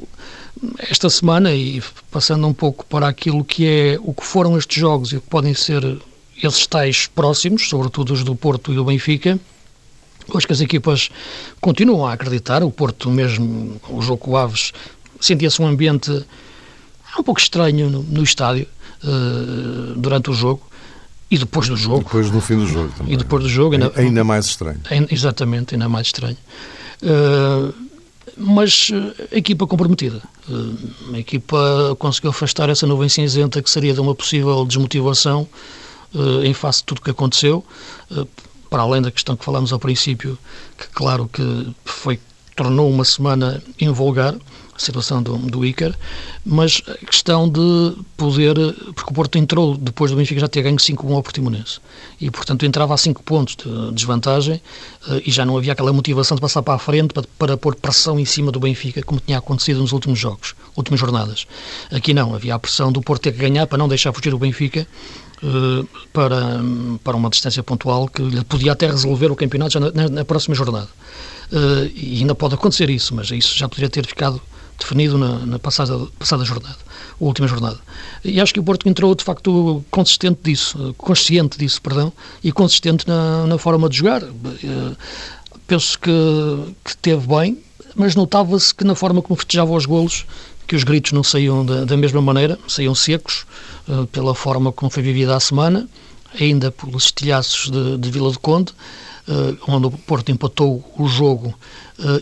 esta 0.80 1.10
semana, 1.10 1.54
e 1.54 1.82
passando 2.12 2.48
um 2.48 2.54
pouco 2.54 2.86
para 2.86 3.08
aquilo 3.08 3.44
que 3.44 3.68
é 3.68 4.00
o 4.02 4.14
que 4.14 4.26
foram 4.26 4.58
estes 4.58 4.80
jogos 4.80 5.12
e 5.12 5.18
o 5.18 5.22
que 5.22 5.30
podem 5.30 5.54
ser 5.54 5.98
esses 6.42 6.66
tais 6.68 7.08
próximos, 7.08 7.70
sobretudo 7.70 8.14
os 8.14 8.24
do 8.24 8.36
Porto 8.36 8.72
e 8.72 8.76
do 8.76 8.84
Benfica, 8.84 9.40
Hoje 10.32 10.48
que 10.48 10.54
as 10.54 10.62
equipas 10.62 11.10
continuam 11.60 12.06
a 12.06 12.14
acreditar, 12.14 12.64
o 12.64 12.72
Porto 12.72 13.10
mesmo, 13.10 13.80
o 13.90 14.02
jogo 14.02 14.20
com 14.20 14.32
o 14.32 14.38
Aves, 14.38 14.72
sentia-se 15.20 15.62
um 15.62 15.68
ambiente 15.68 16.12
um 17.18 17.24
pouco 17.24 17.40
estranho 17.40 17.90
no, 17.90 18.04
no 18.04 18.24
estádio 18.24 18.68
uh, 19.04 19.94
durante 19.96 20.30
o 20.30 20.34
jogo 20.34 20.62
e 21.34 21.38
depois 21.38 21.68
do 21.68 21.76
jogo. 21.76 22.04
Depois 22.04 22.30
no 22.30 22.40
fim 22.40 22.58
do 22.58 22.68
jogo 22.68 22.94
também. 22.96 23.14
E 23.14 23.18
depois 23.18 23.44
do 23.44 23.50
jogo. 23.50 23.74
Ainda, 23.74 23.92
ainda 23.96 24.24
mais 24.24 24.46
estranho. 24.46 24.80
Exatamente, 25.10 25.74
ainda 25.74 25.90
mais 25.90 26.08
estranho. 26.08 26.38
Uh, 27.02 27.74
mas 28.38 28.92
eh, 28.94 29.28
a 29.34 29.38
equipa 29.38 29.66
comprometida. 29.66 30.22
A 31.12 31.18
equipa 31.18 31.96
conseguiu 31.98 32.30
afastar 32.30 32.70
essa 32.70 32.86
nuvem 32.86 33.10
cinzenta 33.10 33.62
que 33.62 33.70
seria 33.70 33.94
de 33.94 34.00
uma 34.00 34.14
possível 34.14 34.64
desmotivação 34.66 35.48
em 36.44 36.54
face 36.54 36.80
de 36.80 36.86
tudo 36.86 37.00
o 37.00 37.02
que 37.02 37.12
aconteceu 37.12 37.66
para 38.70 38.82
além 38.82 39.02
da 39.02 39.12
questão 39.12 39.36
que 39.36 39.46
falámos 39.46 39.72
ao 39.72 39.78
princípio, 39.78 40.38
que 40.78 40.88
claro 40.88 41.30
que 41.32 41.76
foi 41.86 42.20
tornou 42.56 42.90
uma 42.90 43.06
semana 43.06 43.62
invulgar 43.80 44.36
situação 44.84 45.22
do, 45.22 45.38
do 45.38 45.66
Iker, 45.66 45.94
mas 46.46 46.82
a 46.88 47.06
questão 47.06 47.50
de 47.50 47.96
poder, 48.18 48.56
porque 48.96 49.12
o 49.12 49.14
Porto 49.14 49.38
entrou 49.38 49.78
depois 49.78 50.12
do 50.12 50.18
Benfica 50.18 50.40
já 50.42 50.48
ter 50.48 50.62
ganho 50.62 50.78
5-1 50.78 51.14
ao 51.14 51.24
Portimonense 51.24 51.80
e 52.20 52.30
portanto 52.30 52.66
entrava 52.66 52.94
a 52.94 52.98
5 52.98 53.24
pontos 53.24 53.56
de 53.56 53.92
desvantagem 53.94 54.62
eh, 55.10 55.22
e 55.26 55.32
já 55.32 55.46
não 55.46 55.58
havia 55.58 55.74
aquela 55.74 55.92
motivação 55.92 56.36
de 56.36 56.42
passar 56.42 56.62
para 56.62 56.76
a 56.76 56.80
frente 56.80 57.14
para, 57.14 57.24
para 57.38 57.58
pôr 57.58 57.76
pressão 57.76 58.20
em 58.20 58.26
cima 58.26 58.52
do 58.52 58.60
Benfica 58.60 59.02
como 59.04 59.20
tinha 59.20 59.38
acontecido 59.38 59.80
nos 59.80 59.92
últimos 59.92 60.20
jogos, 60.20 60.56
últimas 60.76 61.00
jornadas. 61.00 61.48
Aqui 61.92 62.14
não, 62.14 62.34
havia 62.36 62.56
a 62.56 62.60
pressão 62.60 62.92
do 62.92 63.02
Porto 63.02 63.24
ter 63.24 63.34
que 63.34 63.40
ganhar 63.40 63.68
para 63.68 63.78
não 63.78 63.88
deixar 63.88 64.14
fugir 64.14 64.34
o 64.34 64.38
Benfica 64.38 64.88
eh, 65.44 65.86
para, 66.14 66.62
para 67.04 67.18
uma 67.18 67.30
distância 67.30 67.62
pontual 67.62 68.08
que 68.08 68.22
lhe 68.22 68.44
podia 68.46 68.72
até 68.72 68.88
resolver 68.88 69.30
o 69.30 69.36
campeonato 69.36 69.74
já 69.74 69.80
na, 69.80 70.08
na 70.10 70.24
próxima 70.26 70.56
jornada. 70.56 70.88
Uh, 71.52 71.92
e 71.94 72.20
ainda 72.20 72.34
pode 72.34 72.56
acontecer 72.56 72.90
isso, 72.90 73.14
mas 73.14 73.30
isso 73.30 73.56
já 73.56 73.68
poderia 73.68 73.90
ter 73.90 74.08
ficado 74.08 74.42
definido 74.80 75.18
na, 75.18 75.40
na 75.40 75.60
passada, 75.60 76.08
passada 76.18 76.44
jornada, 76.44 76.78
última 77.20 77.48
jornada. 77.48 77.80
E 78.24 78.40
acho 78.40 78.54
que 78.54 78.60
o 78.60 78.64
Porto 78.64 78.88
entrou, 78.88 79.14
de 79.16 79.24
facto, 79.24 79.84
consistente 79.92 80.40
disso, 80.44 80.78
eh, 80.80 80.94
consciente 80.98 81.58
disso, 81.58 81.82
perdão, 81.82 82.12
e 82.44 82.52
consistente 82.52 83.08
na, 83.08 83.46
na 83.46 83.58
forma 83.58 83.90
de 83.90 83.98
jogar. 83.98 84.24
Uh, 84.24 84.96
penso 85.68 86.00
que, 86.00 86.12
que 86.84 86.98
teve 86.98 87.28
bem, 87.28 87.58
mas 87.96 88.16
notava-se 88.16 88.74
que 88.74 88.84
na 88.84 88.96
forma 88.96 89.22
como 89.22 89.36
festejava 89.38 89.74
os 89.74 89.86
golos, 89.86 90.26
que 90.68 90.76
os 90.76 90.84
gritos 90.84 91.12
não 91.12 91.24
saíam 91.24 91.66
da, 91.66 91.84
da 91.84 91.98
mesma 91.98 92.22
maneira, 92.22 92.58
saíam 92.68 92.96
secos, 92.96 93.46
uh, 93.88 94.08
pela 94.08 94.34
forma 94.34 94.72
como 94.72 94.90
foi 94.90 95.04
vivida 95.04 95.36
a 95.36 95.40
semana, 95.40 95.88
ainda 96.40 96.72
pelos 96.72 97.06
estilhaços 97.06 97.70
de, 97.70 97.98
de 97.98 98.10
Vila 98.10 98.32
do 98.32 98.40
Conde, 98.40 98.74
onde 99.68 99.88
o 99.88 99.92
Porto 99.92 100.32
empatou 100.32 100.84
o 100.98 101.08
jogo 101.08 101.54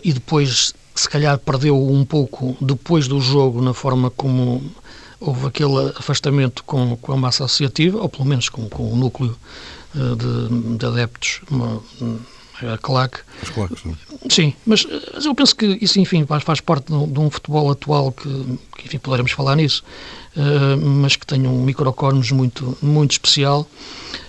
e 0.04 0.12
depois, 0.12 0.72
se 1.02 1.08
calhar, 1.08 1.38
perdeu 1.38 1.76
um 1.76 2.04
pouco 2.04 2.56
depois 2.60 3.08
do 3.08 3.20
jogo 3.20 3.60
na 3.60 3.74
forma 3.74 4.10
como 4.10 4.62
houve 5.20 5.46
aquele 5.46 5.92
afastamento 5.96 6.64
com, 6.64 6.96
com 6.96 7.12
a 7.12 7.16
massa 7.16 7.44
associativa, 7.44 7.98
ou 7.98 8.08
pelo 8.08 8.24
menos 8.24 8.48
com, 8.48 8.68
com 8.68 8.92
o 8.92 8.96
núcleo 8.96 9.36
de, 9.94 10.76
de 10.78 10.86
adeptos, 10.86 11.40
a 12.66 12.78
claque. 12.78 13.18
As 13.42 13.50
claques, 13.50 13.80
sim. 13.82 13.96
Sim, 14.30 14.54
mas, 14.64 14.86
mas, 15.12 15.24
eu 15.24 15.34
penso 15.34 15.54
que 15.56 15.78
isso, 15.80 15.98
enfim, 15.98 16.24
faz, 16.24 16.42
faz 16.42 16.60
parte 16.60 16.86
de 16.86 16.94
um, 16.94 17.10
de 17.10 17.18
um 17.18 17.30
futebol 17.30 17.70
atual 17.70 18.12
que, 18.12 18.28
que, 18.78 18.86
enfim, 18.86 18.98
poderemos 18.98 19.32
falar 19.32 19.56
nisso, 19.56 19.82
uh, 20.36 20.76
mas 20.80 21.16
que 21.16 21.26
tem 21.26 21.46
um 21.46 21.62
microcosmos 21.62 22.30
muito, 22.30 22.76
muito 22.80 23.12
especial, 23.12 23.66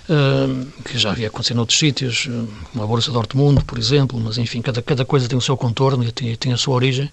uh, 0.08 0.66
que 0.82 0.98
já 0.98 1.10
havia 1.10 1.28
acontecido 1.28 1.56
noutros 1.56 1.78
sítios, 1.78 2.26
uh, 2.26 2.48
como 2.72 2.84
a 2.84 2.86
Bolsa 2.86 3.08
de 3.08 3.14
Dortmund, 3.14 3.64
por 3.64 3.78
exemplo, 3.78 4.20
mas, 4.20 4.38
enfim, 4.38 4.60
cada, 4.60 4.82
cada 4.82 5.04
coisa 5.04 5.28
tem 5.28 5.38
o 5.38 5.42
seu 5.42 5.56
contorno 5.56 6.04
e 6.04 6.10
tem, 6.10 6.34
tem 6.36 6.52
a 6.52 6.56
sua 6.56 6.74
origem, 6.74 7.10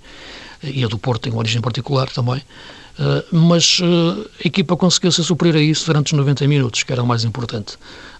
e 0.63 0.84
a 0.84 0.88
do 0.88 0.98
Porto 0.98 1.24
tem 1.24 1.32
uma 1.32 1.39
origem 1.39 1.62
particular 1.62 2.10
também. 2.10 2.41
Uh, 3.00 3.24
mas 3.32 3.80
uh, 3.80 4.30
a 4.44 4.48
equipa 4.48 4.75
conseguiu-se 4.75 5.24
suprir 5.24 5.56
a 5.56 5.60
isso 5.60 5.86
durante 5.86 6.13
os 6.13 6.20
90 6.20 6.48
minutos, 6.48 6.84
que 6.84 6.91
era 6.91 7.01
o 7.01 7.08
mais 7.08 7.24
importante. 7.24 7.75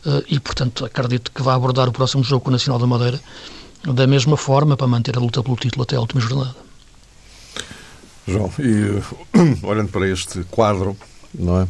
Uh, 0.06 0.24
e, 0.28 0.40
portanto, 0.40 0.86
acredito 0.86 1.32
que 1.32 1.42
vai 1.42 1.56
abordar 1.56 1.90
o 1.90 1.92
próximo 1.92 2.24
jogo 2.24 2.46
com 2.46 2.50
o 2.50 2.54
Nacional 2.54 2.80
da 2.80 2.88
Madeira 2.88 3.20
da 3.84 4.06
mesma 4.06 4.38
forma 4.38 4.78
para 4.78 4.88
manter 4.88 5.18
a 5.18 5.20
luta 5.20 5.42
pelo 5.44 5.56
título 5.56 5.84
até 5.84 5.96
a 5.96 6.00
última 6.00 6.22
jornada. 6.22 6.56
João, 8.28 8.52
e 8.60 9.02
olhando 9.66 9.90
para 9.90 10.08
este 10.08 10.44
quadro, 10.46 10.96
não 11.34 11.62
é? 11.62 11.68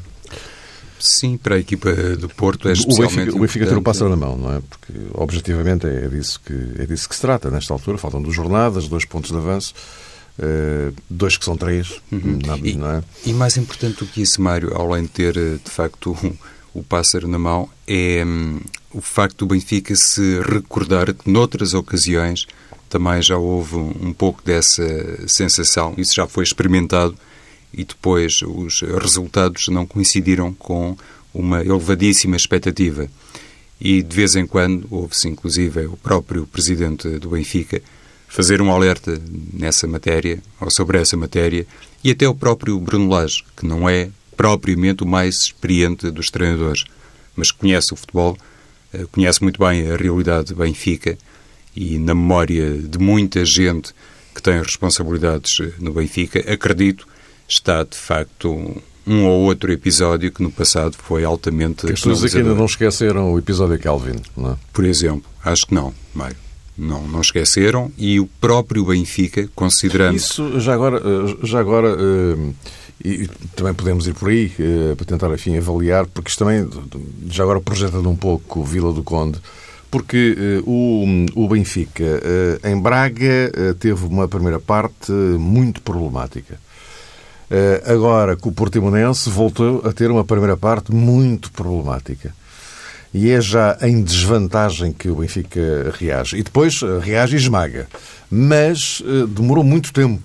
Sim, 1.00 1.36
para 1.36 1.56
a 1.56 1.60
equipa 1.60 1.92
do 2.16 2.30
Porto 2.30 2.70
é 2.70 2.74
especialmente 2.74 3.14
O 3.14 3.16
Benfica, 3.16 3.38
o 3.38 3.40
Benfica 3.40 3.66
ter 3.66 3.78
o 3.78 3.82
pássaro 3.82 4.10
na 4.12 4.16
mão, 4.16 4.38
não 4.38 4.54
é? 4.54 4.62
Porque, 4.62 4.94
objetivamente, 5.14 5.88
é 5.88 6.08
disso, 6.08 6.40
que, 6.46 6.54
é 6.78 6.86
disso 6.86 7.10
que 7.10 7.16
se 7.16 7.22
trata 7.22 7.50
nesta 7.50 7.74
altura. 7.74 7.98
Faltam 7.98 8.22
duas 8.22 8.36
jornadas, 8.36 8.88
dois 8.88 9.04
pontos 9.04 9.32
de 9.32 9.38
avanço. 9.38 9.74
Uh, 10.42 10.92
dois 11.08 11.38
que 11.38 11.46
são 11.46 11.56
três, 11.56 12.02
uhum. 12.12 12.40
não, 12.44 12.58
e, 12.58 12.74
não 12.74 12.90
é? 12.90 13.04
E 13.24 13.32
mais 13.32 13.58
importante 13.58 14.00
do 14.00 14.08
que 14.08 14.24
isso, 14.24 14.42
Mário, 14.42 14.76
além 14.76 15.04
de 15.04 15.10
ter, 15.10 15.38
eh, 15.38 15.60
de 15.64 15.70
facto, 15.70 16.18
o 16.74 16.82
pássaro 16.82 17.28
na 17.28 17.38
mão, 17.38 17.70
é 17.88 18.26
hum, 18.26 18.60
o 18.92 19.02
facto 19.02 19.40
do 19.40 19.46
Benfica 19.46 19.96
se 19.96 20.40
recordar 20.42 21.14
que 21.14 21.30
noutras 21.30 21.76
ocasiões 21.76 22.48
também 22.90 23.22
já 23.22 23.38
houve 23.38 23.76
um 23.76 24.12
pouco 24.14 24.42
dessa 24.44 24.84
sensação. 25.28 25.94
Isso 25.98 26.16
já 26.16 26.26
foi 26.26 26.44
experimentado 26.44 27.16
e 27.74 27.86
depois 27.86 28.42
os 28.42 28.82
resultados 28.82 29.68
não 29.68 29.86
coincidiram 29.86 30.54
com 30.54 30.98
uma 31.34 31.62
elevadíssima 31.62 32.36
expectativa. 32.36 33.08
E 33.80 34.04
de 34.04 34.16
vez 34.16 34.36
em 34.36 34.46
quando 34.46 34.88
houve-se, 34.92 35.28
inclusive, 35.30 35.86
o 35.86 35.98
próprio 35.98 36.46
presidente 36.46 37.08
do 37.20 37.30
Benfica 37.30 37.82
fazer 38.32 38.62
um 38.62 38.72
alerta 38.72 39.22
nessa 39.54 39.86
matéria, 39.86 40.42
ou 40.62 40.72
sobre 40.72 40.98
essa 40.98 41.18
matéria, 41.18 41.68
e 42.02 42.12
até 42.12 42.26
o 42.26 42.34
próprio 42.34 42.80
Bruno 42.80 43.10
Lage, 43.10 43.44
que 43.58 43.66
não 43.66 43.90
é 43.90 44.10
propriamente 44.38 45.04
o 45.04 45.06
mais 45.06 45.42
experiente 45.42 46.10
dos 46.10 46.30
treinadores, 46.32 46.86
mas 47.36 47.52
conhece 47.52 47.94
o 47.94 47.98
futebol, 47.98 48.38
eh, 48.94 49.06
conhece 49.12 49.44
muito 49.44 49.60
bem 49.60 49.92
a 49.92 49.98
realidade 49.98 50.48
de 50.48 50.56
Benfica 50.56 51.18
e, 51.76 51.98
na 51.98 52.16
memória 52.16 52.78
de 52.78 52.98
muita 52.98 53.44
gente 53.44 53.94
que 54.34 54.42
tem 54.42 54.60
responsabilidades 54.60 55.60
eh, 55.60 55.74
no 55.78 55.92
Benfica, 55.92 56.40
acredito, 56.50 57.06
está 57.50 57.84
de 57.84 57.98
facto 57.98 58.82
um 59.06 59.26
ou 59.26 59.42
outro 59.42 59.74
episódio 59.74 60.32
que 60.32 60.42
no 60.42 60.52
passado 60.52 60.96
foi 60.98 61.26
altamente. 61.26 61.86
As 61.86 62.00
pessoas 62.00 62.24
aqui 62.24 62.38
ainda 62.38 62.56
não 62.56 62.66
esqueceram 62.66 63.34
o 63.34 63.38
episódio 63.38 63.78
Calvin, 63.78 64.22
não 64.38 64.54
é? 64.54 64.56
Por 64.72 64.86
exemplo, 64.86 65.30
acho 65.44 65.68
que 65.68 65.74
não, 65.74 65.94
Mário. 66.14 66.38
Não, 66.78 67.08
não 67.08 67.22
esqueceram 67.22 67.92
e 67.98 68.20
o 68.20 68.28
próprio 68.40 68.86
Benfica, 68.86 69.48
considerando. 69.54 70.16
Isso 70.16 70.60
já 70.60 70.74
agora, 70.74 70.98
eh, 70.98 71.38
já 71.44 71.60
agora 71.60 71.96
e 73.04 73.28
também 73.56 73.74
podemos 73.74 74.08
ir 74.08 74.14
por 74.14 74.30
aí 74.30 74.52
uh, 74.60 74.96
para 74.96 75.06
tentar, 75.06 75.34
enfim, 75.34 75.58
avaliar, 75.58 76.06
porque 76.06 76.30
isto 76.30 76.40
também, 76.40 76.68
já 77.28 77.44
agora 77.44 77.60
projetando 77.60 78.08
um 78.10 78.16
pouco 78.16 78.64
Vila 78.64 78.94
do 78.94 79.04
Conde, 79.04 79.40
porque 79.90 80.62
o, 80.66 81.06
o 81.36 81.50
Benfica 81.50 82.22
em 82.64 82.80
Braga 82.80 83.52
teve 83.78 84.06
uma 84.06 84.26
primeira 84.26 84.58
parte 84.58 85.12
muito 85.12 85.82
problemática. 85.82 86.58
agora, 87.86 88.38
com 88.38 88.48
o 88.48 88.54
Portimonense, 88.54 89.30
voltou 89.30 89.82
a 89.84 89.92
ter 89.92 90.10
uma 90.10 90.24
primeira 90.24 90.56
parte 90.56 90.94
muito 90.94 91.52
problemática 91.52 92.34
e 93.14 93.30
é 93.30 93.42
já 93.42 93.78
em 93.82 94.02
desvantagem 94.02 94.94
que 94.94 95.10
o 95.10 95.16
Benfica 95.16 95.94
reage. 96.00 96.38
E 96.38 96.44
depois 96.44 96.82
eh, 96.82 97.00
reage 97.02 97.36
e 97.36 97.40
esmaga. 97.40 97.88
Mas 98.30 99.02
uh, 99.02 99.28
demorou 99.28 99.64
muito 99.64 99.92
tempo, 99.92 100.24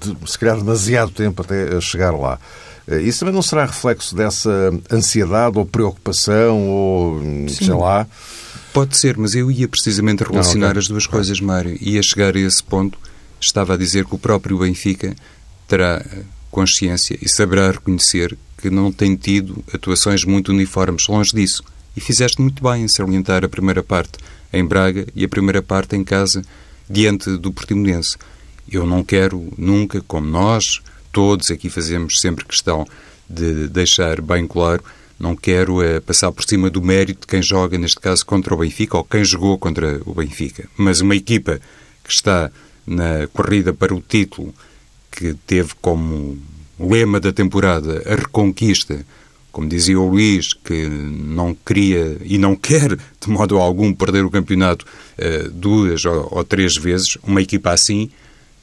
de, 0.00 0.30
se 0.30 0.38
calhar 0.38 0.58
demasiado 0.58 1.10
tempo 1.10 1.40
até 1.40 1.80
chegar 1.80 2.10
lá. 2.10 2.38
Uh, 2.86 2.98
isso 2.98 3.20
também 3.20 3.34
não 3.34 3.40
será 3.40 3.64
reflexo 3.64 4.14
dessa 4.14 4.50
ansiedade 4.92 5.58
ou 5.58 5.64
preocupação 5.64 6.68
ou 6.68 7.20
Sim. 7.20 7.48
sei 7.48 7.74
lá? 7.74 8.06
Pode 8.74 8.98
ser, 8.98 9.16
mas 9.16 9.34
eu 9.34 9.50
ia 9.50 9.66
precisamente 9.66 10.22
relacionar 10.22 10.68
okay. 10.68 10.80
as 10.80 10.88
duas 10.88 11.06
coisas, 11.06 11.40
Mário. 11.40 11.78
Ia 11.80 12.02
chegar 12.02 12.36
a 12.36 12.40
esse 12.40 12.62
ponto. 12.62 12.98
Estava 13.40 13.72
a 13.72 13.76
dizer 13.78 14.04
que 14.04 14.14
o 14.14 14.18
próprio 14.18 14.58
Benfica 14.58 15.16
terá 15.66 16.04
consciência 16.50 17.18
e 17.22 17.28
saberá 17.28 17.70
reconhecer 17.70 18.36
que 18.58 18.68
não 18.68 18.92
tem 18.92 19.16
tido 19.16 19.64
atuações 19.72 20.24
muito 20.24 20.52
uniformes. 20.52 21.06
Longe 21.08 21.32
disso 21.34 21.62
e 21.96 22.00
fizeste 22.00 22.40
muito 22.40 22.62
bem 22.62 22.82
em 22.82 22.88
salientar 22.88 23.44
a 23.44 23.48
primeira 23.48 23.82
parte 23.82 24.18
em 24.52 24.64
Braga 24.64 25.06
e 25.14 25.24
a 25.24 25.28
primeira 25.28 25.62
parte 25.62 25.96
em 25.96 26.04
casa 26.04 26.42
diante 26.88 27.36
do 27.36 27.52
Portimonense. 27.52 28.16
Eu 28.70 28.86
não 28.86 29.02
quero 29.02 29.52
nunca, 29.56 30.00
como 30.02 30.26
nós, 30.26 30.80
todos 31.12 31.50
aqui 31.50 31.70
fazemos 31.70 32.20
sempre 32.20 32.44
questão 32.44 32.86
de 33.28 33.68
deixar 33.68 34.20
bem 34.20 34.46
claro, 34.46 34.84
não 35.18 35.34
quero 35.34 35.82
é, 35.82 35.98
passar 35.98 36.30
por 36.30 36.44
cima 36.44 36.68
do 36.68 36.82
mérito 36.82 37.22
de 37.22 37.26
quem 37.26 37.42
joga, 37.42 37.78
neste 37.78 37.98
caso, 37.98 38.24
contra 38.26 38.54
o 38.54 38.58
Benfica 38.58 38.98
ou 38.98 39.04
quem 39.04 39.24
jogou 39.24 39.58
contra 39.58 40.00
o 40.04 40.14
Benfica. 40.14 40.68
Mas 40.76 41.00
uma 41.00 41.16
equipa 41.16 41.58
que 42.04 42.12
está 42.12 42.50
na 42.86 43.26
corrida 43.32 43.72
para 43.72 43.94
o 43.94 44.00
título, 44.00 44.54
que 45.10 45.34
teve 45.46 45.70
como 45.80 46.38
lema 46.78 47.18
da 47.18 47.32
temporada 47.32 48.02
a 48.06 48.14
reconquista 48.14 49.04
como 49.56 49.70
dizia 49.70 49.98
o 49.98 50.06
Luís, 50.06 50.52
que 50.52 50.86
não 50.86 51.54
queria 51.54 52.18
e 52.22 52.36
não 52.36 52.54
quer 52.54 52.94
de 53.18 53.30
modo 53.30 53.56
algum 53.56 53.90
perder 53.94 54.22
o 54.22 54.30
campeonato 54.30 54.84
uh, 54.84 55.50
duas 55.50 56.04
ou, 56.04 56.28
ou, 56.30 56.44
três 56.44 56.76
vezes, 56.76 57.16
uma 57.22 57.40
equipa 57.40 57.70
assim, 57.70 58.10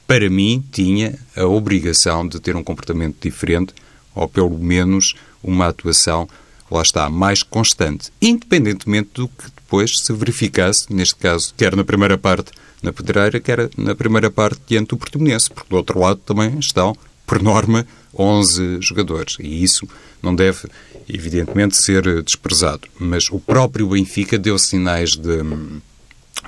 para 0.06 0.30
mim, 0.30 0.62
tinha 0.70 1.18
a 1.36 1.46
obrigação 1.46 2.28
de 2.28 2.38
ter 2.38 2.54
um 2.54 2.62
comportamento 2.62 3.16
diferente 3.20 3.74
ou 4.14 4.28
pelo 4.28 4.56
menos 4.56 5.16
uma 5.42 5.66
atuação, 5.66 6.28
lá 6.70 6.82
está, 6.82 7.10
mais 7.10 7.42
constante, 7.42 8.12
independentemente 8.22 9.10
do 9.14 9.26
que 9.26 9.46
depois 9.46 9.98
se 9.98 10.12
verificasse, 10.12 10.86
neste 10.94 11.16
caso, 11.16 11.52
quer 11.56 11.74
na 11.74 11.82
primeira 11.82 12.16
parte 12.16 12.52
na 12.80 12.92
Pedreira, 12.92 13.40
quer 13.40 13.68
na 13.76 13.96
primeira 13.96 14.30
parte 14.30 14.60
diante 14.68 14.90
do 14.90 14.96
Portimonense, 14.96 15.50
porque 15.50 15.70
do 15.70 15.76
outro 15.76 15.98
lado 15.98 16.20
também 16.24 16.56
estão, 16.60 16.96
por 17.26 17.42
norma, 17.42 17.84
11 18.16 18.78
jogadores. 18.80 19.36
E 19.40 19.62
isso 19.62 19.88
não 20.22 20.34
deve, 20.34 20.68
evidentemente, 21.08 21.76
ser 21.76 22.22
desprezado. 22.22 22.88
Mas 22.98 23.30
o 23.30 23.38
próprio 23.38 23.88
Benfica 23.88 24.38
deu 24.38 24.58
sinais 24.58 25.10
de. 25.10 25.42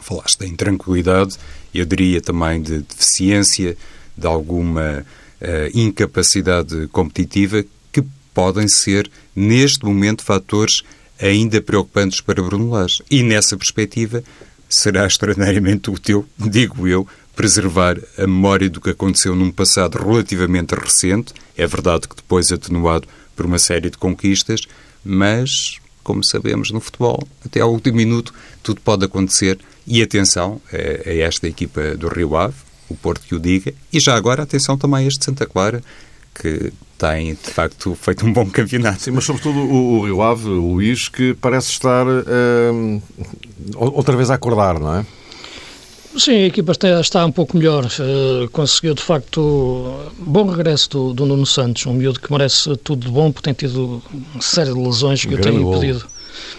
Falaste 0.03 0.41
da 0.41 0.47
intranquilidade, 0.47 1.37
eu 1.75 1.85
diria 1.85 2.21
também 2.21 2.61
de 2.61 2.81
deficiência, 2.81 3.77
de 4.17 4.27
alguma 4.27 5.05
uh, 5.41 5.79
incapacidade 5.79 6.87
competitiva, 6.89 7.65
que 7.91 8.05
podem 8.33 8.69
ser, 8.69 9.11
neste 9.35 9.85
momento, 9.85 10.23
fatores 10.23 10.83
ainda 11.21 11.61
preocupantes 11.61 12.21
para 12.21 12.43
Bruno 12.43 12.71
Lage. 12.71 13.03
E 13.11 13.23
nessa 13.23 13.57
perspectiva, 13.57 14.23
será 14.69 15.07
extraordinariamente 15.09 15.91
útil, 15.91 16.27
digo 16.39 16.87
eu, 16.87 17.07
preservar 17.37 17.99
a 18.19 18.26
memória 18.26 18.69
do 18.69 18.81
que 18.81 18.90
aconteceu 18.90 19.37
num 19.37 19.52
passado 19.52 19.99
relativamente 19.99 20.75
recente. 20.75 21.35
É 21.57 21.66
verdade 21.66 22.09
que 22.09 22.16
depois 22.16 22.50
atenuado 22.50 23.07
por 23.37 23.45
uma 23.45 23.59
série 23.59 23.90
de 23.90 23.99
conquistas, 23.99 24.62
mas, 25.05 25.78
como 26.02 26.25
sabemos 26.25 26.71
no 26.71 26.81
futebol, 26.81 27.28
até 27.45 27.61
ao 27.61 27.71
último 27.71 27.99
minuto 27.99 28.33
tudo 28.62 28.81
pode 28.81 29.05
acontecer. 29.05 29.59
E 29.87 30.02
atenção 30.02 30.61
a, 30.73 31.11
esta 31.11 31.47
equipa 31.47 31.95
do 31.95 32.09
Rio 32.09 32.35
Ave, 32.35 32.57
o 32.88 32.97
Porto 32.97 33.26
que 33.26 33.35
o 33.35 33.38
diga, 33.38 33.73
e 33.93 34.00
já 34.00 34.16
agora 34.16 34.43
atenção 34.43 34.78
também 34.78 35.05
a 35.05 35.09
este 35.09 35.25
Santa 35.25 35.47
Clara, 35.47 35.83
que 36.35 36.73
tem, 36.99 37.35
de 37.35 37.50
facto, 37.50 37.95
feito 37.95 38.26
um 38.26 38.33
bom 38.33 38.49
campeonato. 38.49 39.02
Sim, 39.02 39.11
mas 39.11 39.25
sobretudo 39.25 39.59
o, 39.59 39.99
o 39.99 40.05
Rio 40.07 40.23
Ave, 40.23 40.49
o 40.49 40.73
Luís, 40.73 41.09
que 41.09 41.35
parece 41.35 41.71
estar 41.71 42.07
uh, 42.07 43.02
outra 43.76 44.16
vez 44.16 44.31
a 44.31 44.35
acordar, 44.35 44.81
não 44.81 44.97
é? 44.97 45.07
Sim, 46.19 46.45
a 46.45 46.47
equipa 46.47 46.73
está, 46.73 47.01
está 47.01 47.27
um 47.27 47.33
pouco 47.33 47.57
melhor. 47.57 47.85
Uh, 47.85 48.49
conseguiu, 48.51 48.95
de 48.95 49.03
facto, 49.03 50.11
bom 50.19 50.47
regresso 50.47 50.89
do, 50.91 51.15
do 51.15 51.27
Nuno 51.27 51.47
Santos, 51.47 51.85
um 51.87 51.93
miúdo 51.93 52.21
que 52.21 52.33
merece 52.33 52.75
tudo 52.79 53.07
de 53.07 53.13
bom, 53.13 53.31
porque 53.31 53.45
tem 53.45 53.55
tido 53.55 54.03
uma 54.33 54.43
série 54.43 54.73
de 54.73 54.79
lesões 54.79 55.25
que 55.25 55.29
um 55.29 55.37
eu 55.37 55.41
tenho 55.41 55.63
gol. 55.63 55.79
pedido. 55.79 56.07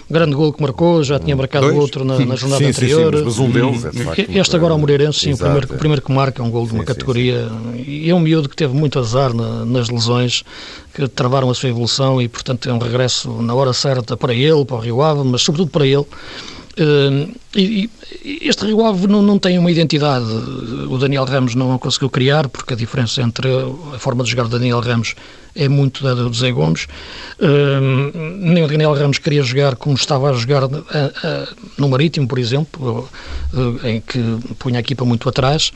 Um 0.10 0.14
grande 0.14 0.36
gol 0.36 0.54
que 0.54 0.62
marcou, 0.62 1.04
já 1.04 1.20
tinha 1.20 1.36
marcado 1.36 1.68
Dois? 1.68 1.78
outro 1.78 2.06
na, 2.06 2.18
na 2.20 2.36
jornada 2.36 2.64
sim, 2.64 2.70
anterior. 2.70 3.14
Sim, 3.14 3.20
sim, 3.20 3.26
mas 3.26 3.40
um 3.40 3.50
deles 3.50 3.86
é 3.86 3.90
de 3.90 4.04
facto, 4.04 4.26
Este 4.30 4.56
agora 4.56 4.74
ao 4.74 4.80
Moreirense, 4.80 5.20
sim, 5.20 5.34
o 5.34 5.38
primeiro, 5.38 5.74
o 5.74 5.78
primeiro 5.78 6.02
que 6.02 6.12
marca 6.12 6.42
é 6.42 6.46
um 6.46 6.50
gol 6.50 6.66
de 6.66 6.74
uma 6.74 6.84
categoria. 6.84 7.48
E 7.76 8.10
é 8.10 8.14
um 8.14 8.20
miúdo 8.20 8.48
que 8.48 8.56
teve 8.56 8.74
muito 8.74 8.98
azar 9.00 9.34
na, 9.34 9.66
nas 9.66 9.90
lesões, 9.90 10.44
que 10.94 11.08
travaram 11.08 11.50
a 11.50 11.54
sua 11.54 11.70
evolução 11.70 12.22
e, 12.22 12.28
portanto, 12.28 12.70
é 12.70 12.74
um 12.74 12.80
regresso 12.80 13.30
na 13.42 13.54
hora 13.54 13.74
certa 13.74 14.16
para 14.16 14.34
ele, 14.34 14.64
para 14.66 14.78
o 14.78 14.80
Rio 14.80 15.02
Ave, 15.02 15.24
mas 15.24 15.42
sobretudo 15.42 15.70
para 15.72 15.86
ele 15.86 16.06
Uh, 16.80 17.34
este 18.24 18.66
Rio 18.66 18.86
Ave 18.86 19.08
não, 19.08 19.22
não 19.22 19.40
tem 19.40 19.58
uma 19.58 19.72
identidade. 19.72 20.26
O 20.90 20.98
Daniel 20.98 21.26
Ramos 21.26 21.56
não 21.56 21.74
a 21.74 21.80
conseguiu 21.80 22.10
criar, 22.10 22.48
porque 22.48 22.74
a 22.74 22.78
diferença 22.78 23.22
entre 23.22 23.48
a 23.94 24.00
forma 24.00 24.24
de 24.24 24.30
jogar 24.30 24.44
do 24.44 24.50
Daniel 24.50 24.80
Ramos 24.80 25.16
é 25.58 25.68
muito 25.68 26.04
da 26.04 26.14
do 26.14 26.32
Zé 26.34 26.52
Gomes. 26.52 26.88
Uh, 27.40 28.16
nem 28.38 28.64
o 28.64 28.68
Daniel 28.68 28.94
Ramos 28.94 29.18
queria 29.18 29.42
jogar 29.42 29.76
como 29.76 29.96
estava 29.96 30.30
a 30.30 30.34
jogar 30.34 30.66
uh, 30.66 30.70
no 31.78 31.90
Marítimo, 31.90 32.28
por 32.28 32.38
exemplo, 32.38 33.10
em 33.84 34.00
que 34.02 34.20
punha 34.60 34.78
a 34.78 34.82
equipa 34.82 35.04
muito 35.04 35.28
atrás 35.28 35.72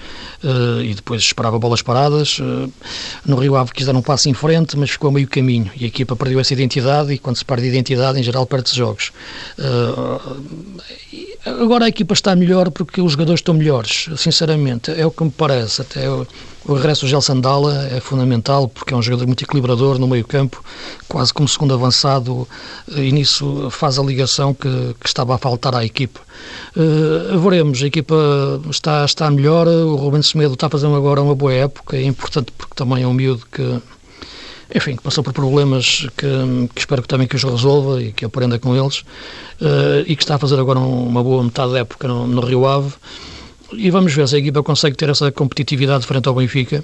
e 0.84 0.94
depois 0.94 1.22
esperava 1.22 1.58
bolas 1.58 1.82
paradas. 1.82 2.38
no 3.26 3.36
Rio 3.38 3.56
Ave 3.56 3.72
quis 3.72 3.86
dar 3.86 3.96
um 3.96 4.02
passo 4.02 4.30
em 4.30 4.34
frente, 4.34 4.78
mas 4.78 4.92
ficou 4.92 5.10
a 5.10 5.14
meio 5.14 5.28
caminho 5.28 5.72
e 5.76 5.86
a 5.86 5.88
equipa 5.88 6.16
perdeu 6.16 6.40
essa 6.40 6.54
identidade. 6.54 7.14
E 7.14 7.18
quando 7.18 7.38
se 7.38 7.46
perde 7.46 7.66
a 7.66 7.70
identidade, 7.70 8.20
em 8.20 8.24
geral, 8.24 8.46
perde-se 8.46 8.76
jogos 8.76 9.12
agora 11.72 11.86
a 11.86 11.88
equipa 11.88 12.14
está 12.14 12.36
melhor 12.36 12.70
porque 12.70 13.02
os 13.02 13.14
jogadores 13.14 13.40
estão 13.40 13.54
melhores, 13.54 14.10
sinceramente, 14.18 14.92
é 14.92 15.06
o 15.06 15.12
que 15.12 15.24
me 15.24 15.32
parece. 15.32 15.82
Até 15.82 16.10
o, 16.10 16.28
o 16.66 16.74
regresso 16.74 17.06
do 17.06 17.08
Gel 17.08 17.22
Sandala 17.22 17.88
é 17.88 18.02
fundamental 18.02 18.68
porque 18.68 18.94
é 18.94 18.98
um 18.98 19.02
jogador 19.02 19.26
muito 19.26 19.42
equilibrador 19.42 19.98
no 19.98 20.06
meio 20.06 20.28
campo, 20.28 20.62
quase 21.08 21.34
como 21.34 21.48
segundo 21.48 21.74
avançado, 21.74 22.46
e 22.90 23.10
nisso 23.14 23.70
faz 23.72 23.98
a 23.98 24.04
ligação 24.04 24.54
que, 24.54 24.68
que 25.00 25.08
estava 25.08 25.34
a 25.34 25.38
faltar 25.38 25.74
à 25.74 25.86
equipa. 25.86 26.20
Uh, 26.76 27.40
veremos, 27.40 27.82
a 27.82 27.88
equipa 27.88 28.16
está, 28.70 29.06
está 29.06 29.32
melhor, 29.32 29.66
o 29.66 29.96
Rubens 29.96 30.28
Semedo 30.28 30.56
está 30.56 30.70
fazendo 30.70 30.96
agora 30.96 31.22
uma 31.22 31.36
boa 31.36 31.54
época, 31.54 31.96
é 31.96 32.04
importante 32.04 32.52
porque 32.58 32.76
também 32.76 33.04
é 33.04 33.08
um 33.08 33.14
miúdo 33.14 33.46
que 33.50 33.82
enfim, 34.74 34.96
que 34.96 35.04
passou 35.04 35.24
por 35.24 35.34
problemas 35.34 36.08
que, 36.18 36.28
que, 36.74 36.80
espero 36.80 37.02
que 37.02 37.08
também 37.08 37.28
que 37.28 37.36
os 37.36 37.44
resolva 37.44 38.02
e 38.02 38.12
que 38.12 38.26
aprenda 38.26 38.58
com 38.58 38.76
eles 38.76 39.00
uh, 39.62 40.04
e 40.06 40.16
que 40.16 40.24
está 40.24 40.36
a 40.36 40.40
fazer 40.40 40.60
agora 40.60 40.80
uma 40.80 41.24
boa 41.24 41.44
metade 41.44 41.74
da 41.74 41.80
época 41.80 42.08
no, 42.08 42.26
no 42.28 42.42
Rio 42.42 42.66
Ave 42.66 42.94
e 43.74 43.90
vamos 43.90 44.14
ver 44.14 44.28
se 44.28 44.36
a 44.36 44.40
equipa 44.40 44.64
consegue 44.64 44.96
ter 44.96 45.10
essa 45.10 45.32
competitividade 45.32 46.06
frente 46.06 46.28
ao 46.28 46.36
Benfica 46.36 46.84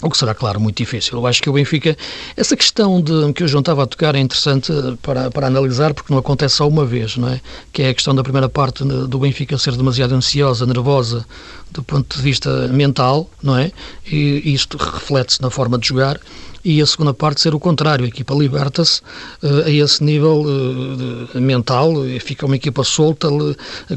o 0.00 0.08
que 0.08 0.16
será, 0.16 0.32
claro, 0.32 0.60
muito 0.60 0.76
difícil. 0.76 1.18
Eu 1.18 1.26
acho 1.26 1.42
que 1.42 1.50
o 1.50 1.52
Benfica, 1.52 1.96
essa 2.36 2.56
questão 2.56 3.00
de, 3.00 3.32
que 3.32 3.42
o 3.42 3.48
João 3.48 3.60
estava 3.60 3.82
a 3.82 3.86
tocar 3.86 4.14
é 4.14 4.20
interessante 4.20 4.72
para, 5.02 5.28
para 5.28 5.48
analisar, 5.48 5.92
porque 5.92 6.12
não 6.12 6.20
acontece 6.20 6.56
só 6.56 6.68
uma 6.68 6.86
vez, 6.86 7.16
não 7.16 7.28
é? 7.28 7.40
Que 7.72 7.82
é 7.82 7.88
a 7.88 7.94
questão 7.94 8.14
da 8.14 8.22
primeira 8.22 8.48
parte 8.48 8.84
do 8.84 9.18
Benfica 9.18 9.58
ser 9.58 9.76
demasiado 9.76 10.14
ansiosa, 10.14 10.64
nervosa, 10.66 11.26
do 11.72 11.82
ponto 11.82 12.16
de 12.16 12.22
vista 12.22 12.68
mental, 12.68 13.28
não 13.42 13.58
é? 13.58 13.72
E 14.06 14.54
isto 14.54 14.76
reflete-se 14.76 15.42
na 15.42 15.50
forma 15.50 15.76
de 15.76 15.88
jogar 15.88 16.20
e 16.68 16.82
a 16.82 16.86
segunda 16.86 17.14
parte 17.14 17.40
ser 17.40 17.54
o 17.54 17.60
contrário. 17.60 18.04
A 18.04 18.08
equipa 18.08 18.34
liberta-se 18.34 19.00
uh, 19.42 19.64
a 19.64 19.70
esse 19.70 20.04
nível 20.04 20.42
uh, 20.42 21.40
mental, 21.40 21.94
fica 22.20 22.44
uma 22.44 22.56
equipa 22.56 22.84
solta, 22.84 23.28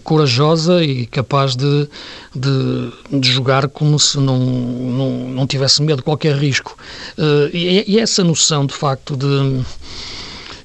corajosa 0.05 0.81
e 0.81 1.05
capaz 1.05 1.55
de, 1.55 1.87
de, 2.33 3.19
de, 3.19 3.29
jogar 3.29 3.67
como 3.67 3.99
se 3.99 4.17
não, 4.17 4.39
não, 4.39 5.29
não 5.29 5.47
tivesse 5.47 5.81
medo 5.81 5.97
de 5.97 6.03
qualquer 6.03 6.35
risco. 6.37 6.77
Uh, 7.17 7.53
e, 7.53 7.83
e, 7.93 7.99
essa 7.99 8.23
noção, 8.23 8.65
de 8.65 8.73
facto, 8.73 9.17
de. 9.17 9.61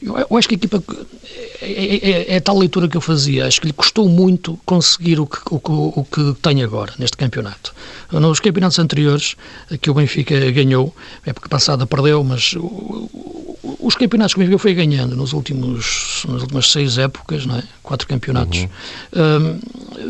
Eu 0.00 0.36
acho 0.36 0.46
que 0.46 0.54
a 0.54 0.58
equipa 0.58 0.80
é, 1.60 1.96
é, 1.96 2.36
é, 2.36 2.40
tal 2.40 2.56
leitura 2.56 2.88
que 2.88 2.96
eu 2.96 3.00
fazia. 3.00 3.46
Acho 3.46 3.60
que 3.60 3.66
lhe 3.66 3.72
custou 3.72 4.08
muito 4.08 4.58
conseguir 4.64 5.18
o 5.18 5.26
que, 5.26 5.38
o, 5.50 5.60
o 5.96 6.04
que 6.04 6.36
tem 6.40 6.62
agora 6.62 6.92
neste 6.98 7.16
campeonato. 7.16 7.74
Nos 8.12 8.40
campeonatos 8.40 8.78
anteriores, 8.78 9.36
que 9.80 9.90
o 9.90 9.94
Benfica 9.94 10.50
ganhou, 10.50 10.94
a 11.26 11.30
época 11.30 11.48
passada 11.48 11.86
perdeu, 11.86 12.22
mas 12.22 12.54
os 13.80 13.94
campeonatos 13.94 14.34
que 14.34 14.40
o 14.40 14.42
Benfica 14.42 14.58
foi 14.58 14.74
ganhando 14.74 15.16
nos 15.16 15.32
últimos, 15.32 16.24
nas 16.28 16.42
últimas 16.42 16.70
seis 16.70 16.98
épocas, 16.98 17.46
não 17.46 17.56
é? 17.56 17.62
quatro 17.82 18.06
campeonatos, 18.06 18.66
uhum. 19.14 19.60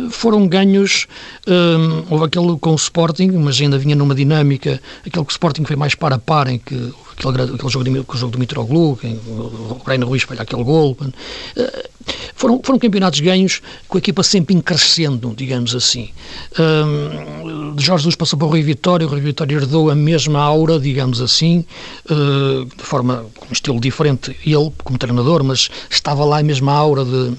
um, 0.05 0.11
foram 0.11 0.49
ganhos. 0.49 1.07
Um, 1.47 2.05
houve 2.11 2.25
aquele 2.25 2.57
com 2.59 2.73
o 2.73 2.77
Sporting, 2.77 3.29
mas 3.33 3.61
ainda 3.61 3.79
vinha 3.79 3.95
numa 3.95 4.15
dinâmica. 4.15 4.81
Aquele 5.01 5.25
que 5.25 5.31
o 5.31 5.33
Sporting 5.33 5.65
foi 5.65 5.77
mais 5.77 5.95
para 5.95 6.17
a 6.17 6.19
par, 6.19 6.49
em 6.49 6.59
que 6.59 6.93
aquele, 7.13 7.55
aquele 7.55 7.69
jogo, 7.69 7.85
de, 7.85 7.91
o 7.91 8.17
jogo 8.17 8.33
do 8.33 8.39
Mitroglou, 8.39 8.99
o 9.03 9.83
Reino 9.87 10.07
Ruiz 10.07 10.23
falha 10.23 10.43
aquele 10.43 10.65
gol. 10.65 10.97
Uh, 11.03 11.97
foram, 12.35 12.61
foram 12.63 12.79
campeonatos 12.79 13.21
ganhos 13.21 13.61
com 13.89 13.97
a 13.97 13.99
equipa 13.99 14.23
sempre 14.23 14.55
em 14.55 14.61
crescendo, 14.61 15.35
digamos 15.37 15.75
assim. 15.75 16.11
Um, 16.59 17.79
Jorge 17.87 18.03
Jesus 18.03 18.17
passou 18.17 18.37
para 18.37 18.47
o 18.47 18.51
Rui 18.51 18.63
Vitória, 18.63 19.07
o 19.07 19.11
Rui 19.11 19.21
Vitória 19.21 19.55
herdou 19.55 19.91
a 19.91 19.95
mesma 19.95 20.41
aura, 20.41 20.77
digamos 20.81 21.21
assim, 21.21 21.65
uh, 22.11 22.65
de 22.65 22.83
forma, 22.83 23.27
com 23.37 23.47
um 23.47 23.53
estilo 23.53 23.81
diferente, 23.81 24.37
ele 24.45 24.73
como 24.83 24.99
treinador, 24.99 25.45
mas 25.45 25.69
estava 25.89 26.25
lá 26.25 26.41
a 26.41 26.43
mesma 26.43 26.73
aura 26.73 27.05
de 27.05 27.35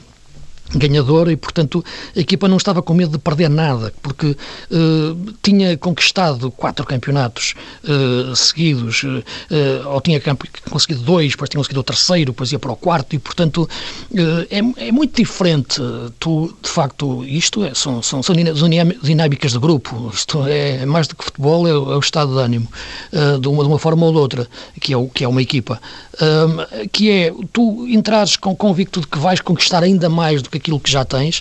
ganhador 0.76 1.32
e, 1.32 1.36
portanto, 1.36 1.84
a 2.16 2.20
equipa 2.20 2.48
não 2.48 2.58
estava 2.58 2.82
com 2.82 2.94
medo 2.94 3.12
de 3.12 3.18
perder 3.18 3.50
nada, 3.50 3.94
porque 4.02 4.28
uh, 4.28 5.34
tinha 5.42 5.78
conquistado 5.78 6.52
quatro 6.52 6.86
campeonatos 6.86 7.54
uh, 7.84 8.36
seguidos, 8.36 9.04
uh, 9.04 9.24
ou 9.88 10.02
tinha 10.02 10.22
conseguido 10.70 11.02
dois, 11.02 11.32
depois 11.32 11.50
tinha 11.50 11.60
conseguido 11.60 11.80
o 11.80 11.84
terceiro, 11.84 12.32
depois 12.32 12.52
ia 12.52 12.60
para 12.60 12.72
o 12.72 12.76
quarto, 12.76 13.16
e, 13.16 13.20
portanto, 13.20 13.70
é, 14.50 14.88
é, 14.88 14.92
muito 14.92 15.16
diferente. 15.16 15.82
Tu, 16.20 16.54
de 16.62 16.70
facto, 16.70 17.24
isto 17.26 17.64
é, 17.64 17.74
são, 17.74 18.02
são, 18.02 18.22
são 18.22 18.36
dinâmicas 18.36 19.52
de 19.52 19.60
grupo, 19.60 20.12
isto 20.14 20.46
é 20.48 20.86
mais 20.86 21.08
do 21.08 21.16
que 21.16 21.24
futebol, 21.24 21.68
é, 21.68 21.72
é 21.72 21.74
o 21.74 22.00
estado 22.00 22.34
de 22.34 22.40
ânimo, 22.40 22.68
de, 23.40 23.48
uma, 23.48 23.64
de 23.64 23.70
uma 23.70 23.80
forma 23.80 24.06
ou 24.06 24.12
de 24.12 24.18
outra, 24.18 24.48
que 24.82 24.94
é, 24.94 24.98
o, 24.98 25.08
que 25.08 25.24
é 25.24 25.28
uma 25.28 25.42
equipa, 25.42 25.80
que 26.92 27.10
é 27.10 27.34
tu 27.54 27.88
entrares 27.88 28.36
com 28.36 28.56
convicto 28.56 29.02
de 29.02 29.08
que 29.08 29.18
vais 29.18 29.40
conquistar 29.40 29.84
ainda 29.84 30.10
mais 30.10 30.42
do 30.42 30.50
que 30.50 30.57
aquilo 30.58 30.80
que 30.80 30.92
já 30.92 31.06
tens. 31.06 31.40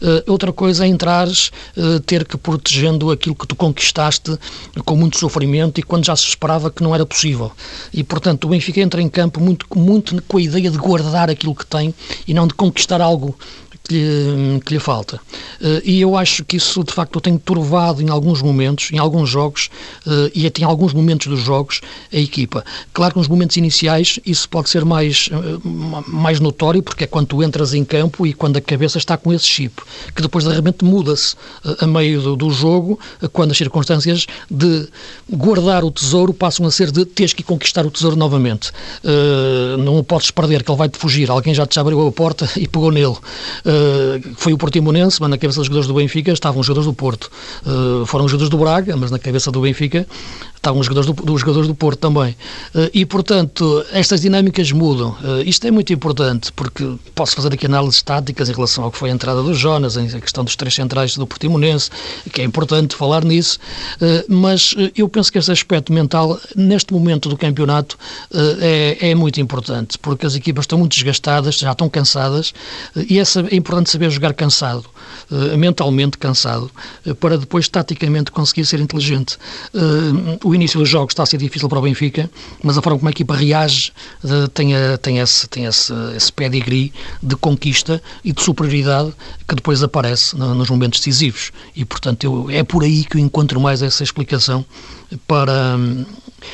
Uh, 0.00 0.22
outra 0.26 0.52
coisa 0.52 0.84
é 0.84 0.88
entrares, 0.88 1.50
uh, 1.76 2.00
ter 2.00 2.24
que 2.24 2.36
protegendo 2.36 3.10
aquilo 3.10 3.34
que 3.34 3.46
tu 3.46 3.56
conquistaste 3.56 4.38
com 4.84 4.96
muito 4.96 5.18
sofrimento 5.18 5.78
e 5.78 5.82
quando 5.82 6.04
já 6.04 6.14
se 6.14 6.24
esperava 6.24 6.70
que 6.70 6.82
não 6.82 6.94
era 6.94 7.04
possível. 7.04 7.52
E, 7.92 8.04
portanto, 8.04 8.44
o 8.44 8.48
Benfica 8.48 8.80
entra 8.80 9.02
em 9.02 9.08
campo 9.08 9.40
muito, 9.40 9.66
muito 9.76 10.22
com 10.22 10.38
a 10.38 10.40
ideia 10.40 10.70
de 10.70 10.78
guardar 10.78 11.30
aquilo 11.30 11.54
que 11.54 11.66
tem 11.66 11.94
e 12.26 12.32
não 12.32 12.46
de 12.46 12.54
conquistar 12.54 13.00
algo 13.00 13.36
que 13.88 13.94
lhe, 13.94 14.60
que 14.60 14.74
lhe 14.74 14.80
falta. 14.80 15.16
Uh, 15.60 15.80
e 15.82 16.00
eu 16.00 16.14
acho 16.16 16.44
que 16.44 16.56
isso, 16.58 16.84
de 16.84 16.92
facto, 16.92 17.20
tem 17.20 17.36
turvado 17.38 18.02
em 18.02 18.10
alguns 18.10 18.42
momentos, 18.42 18.90
em 18.92 18.98
alguns 18.98 19.30
jogos, 19.30 19.70
uh, 20.06 20.30
e 20.34 20.46
até 20.46 20.62
em 20.62 20.64
alguns 20.64 20.92
momentos 20.92 21.26
dos 21.26 21.40
jogos, 21.40 21.80
a 22.12 22.16
equipa. 22.16 22.64
Claro 22.92 23.14
que 23.14 23.18
nos 23.18 23.28
momentos 23.28 23.56
iniciais 23.56 24.20
isso 24.26 24.48
pode 24.48 24.68
ser 24.68 24.84
mais, 24.84 25.28
uh, 25.28 25.60
mais 26.06 26.38
notório, 26.38 26.82
porque 26.82 27.04
é 27.04 27.06
quando 27.06 27.28
tu 27.28 27.42
entras 27.42 27.72
em 27.72 27.84
campo 27.84 28.26
e 28.26 28.34
quando 28.34 28.58
a 28.58 28.60
cabeça 28.60 28.98
está 28.98 29.16
com 29.16 29.32
esse 29.32 29.46
chip, 29.46 29.82
que 30.14 30.20
depois 30.20 30.44
de 30.44 30.52
repente 30.52 30.84
muda-se 30.84 31.34
a 31.80 31.86
meio 31.86 32.20
do, 32.20 32.36
do 32.36 32.50
jogo, 32.50 32.98
quando 33.32 33.52
as 33.52 33.56
circunstâncias 33.56 34.26
de 34.50 34.86
guardar 35.30 35.82
o 35.82 35.90
tesouro 35.90 36.34
passam 36.34 36.66
a 36.66 36.70
ser 36.70 36.90
de 36.90 37.06
teres 37.06 37.32
que 37.32 37.42
conquistar 37.42 37.86
o 37.86 37.90
tesouro 37.90 38.16
novamente. 38.16 38.70
não 39.78 39.98
o 39.98 40.04
podes 40.04 40.30
perder, 40.30 40.62
que 40.62 40.70
ele 40.70 40.78
vai-te 40.78 40.98
fugir, 40.98 41.30
alguém 41.30 41.54
já 41.54 41.66
te 41.66 41.78
abriu 41.80 42.06
a 42.06 42.12
porta 42.12 42.48
e 42.56 42.68
pegou 42.68 42.90
nele. 42.90 43.16
Eh, 43.78 44.20
foi 44.36 44.52
o 44.52 44.58
Portimonense, 44.58 45.20
mas 45.20 45.30
na 45.30 45.38
cabeça 45.38 45.60
dos 45.60 45.66
jogadores 45.66 45.86
do 45.86 45.94
Benfica 45.94 46.32
estavam 46.32 46.60
os 46.60 46.66
jogadores 46.66 46.86
do 46.86 46.92
Porto. 46.92 47.30
Uh, 47.64 48.04
foram 48.06 48.24
os 48.24 48.30
jogadores 48.30 48.50
do 48.50 48.58
Braga, 48.58 48.96
mas 48.96 49.10
na 49.10 49.18
cabeça 49.18 49.52
do 49.52 49.60
Benfica 49.60 50.06
estavam 50.58 50.80
os 50.80 50.86
jogadores 50.86 51.06
do, 51.06 51.22
dos 51.22 51.40
jogadores 51.40 51.68
do 51.68 51.74
Porto 51.74 51.98
também. 51.98 52.32
Uh, 52.74 52.90
e, 52.92 53.06
portanto, 53.06 53.84
estas 53.92 54.20
dinâmicas 54.20 54.70
mudam. 54.72 55.10
Uh, 55.22 55.42
isto 55.44 55.66
é 55.66 55.70
muito 55.70 55.92
importante, 55.92 56.52
porque 56.52 56.96
posso 57.14 57.34
fazer 57.34 57.52
aqui 57.54 57.66
análises 57.66 58.02
táticas 58.02 58.48
em 58.48 58.52
relação 58.52 58.84
ao 58.84 58.90
que 58.90 58.98
foi 58.98 59.10
a 59.10 59.12
entrada 59.12 59.42
do 59.42 59.54
Jonas, 59.54 59.96
a 59.96 60.20
questão 60.20 60.44
dos 60.44 60.56
três 60.56 60.74
centrais 60.74 61.16
do 61.16 61.26
Portimonense, 61.26 61.90
que 62.32 62.40
é 62.40 62.44
importante 62.44 62.94
falar 62.94 63.24
nisso, 63.24 63.58
uh, 64.00 64.24
mas 64.28 64.74
eu 64.96 65.08
penso 65.08 65.32
que 65.32 65.38
este 65.38 65.52
aspecto 65.52 65.92
mental, 65.92 66.38
neste 66.54 66.92
momento 66.92 67.28
do 67.28 67.36
campeonato, 67.36 67.96
é, 68.60 69.10
é, 69.10 69.14
muito 69.14 69.40
importante, 69.40 69.98
porque 69.98 70.26
as 70.26 70.34
equipas 70.34 70.64
estão 70.64 70.78
muito 70.78 70.94
desgastadas, 70.94 71.56
já 71.56 71.72
estão 71.72 71.88
cansadas, 71.88 72.52
e 73.08 73.18
essa, 73.18 73.40
é 73.50 73.56
importante 73.56 73.90
saber 73.90 74.10
jogar 74.10 74.34
cansado, 74.34 74.84
mentalmente 75.56 76.18
cansado, 76.18 76.70
para 77.20 77.36
depois, 77.36 77.68
taticamente, 77.68 78.30
conseguir 78.30 78.66
ser 78.66 78.80
inteligente 78.80 79.38
o 80.44 80.54
início 80.54 80.78
dos 80.78 80.88
jogos 80.88 81.12
está 81.12 81.22
a 81.22 81.26
ser 81.26 81.38
difícil 81.38 81.68
para 81.68 81.78
o 81.78 81.82
Benfica, 81.82 82.30
mas 82.62 82.76
a 82.76 82.82
forma 82.82 82.98
como 82.98 83.08
a 83.08 83.10
equipa 83.10 83.34
reage 83.34 83.92
tem, 84.54 84.70
tem, 85.00 85.18
esse, 85.18 85.48
tem 85.48 85.64
esse, 85.64 85.92
esse 86.16 86.32
pedigree 86.32 86.92
de 87.22 87.36
conquista 87.36 88.02
e 88.24 88.32
de 88.32 88.42
superioridade 88.42 89.12
que 89.46 89.54
depois 89.54 89.82
aparece 89.82 90.36
no, 90.36 90.54
nos 90.54 90.70
momentos 90.70 91.00
decisivos. 91.00 91.52
E, 91.74 91.84
portanto, 91.84 92.24
eu, 92.24 92.50
é 92.50 92.62
por 92.62 92.82
aí 92.82 93.04
que 93.04 93.16
eu 93.16 93.20
encontro 93.20 93.60
mais 93.60 93.82
essa 93.82 94.02
explicação 94.02 94.64
para. 95.26 95.78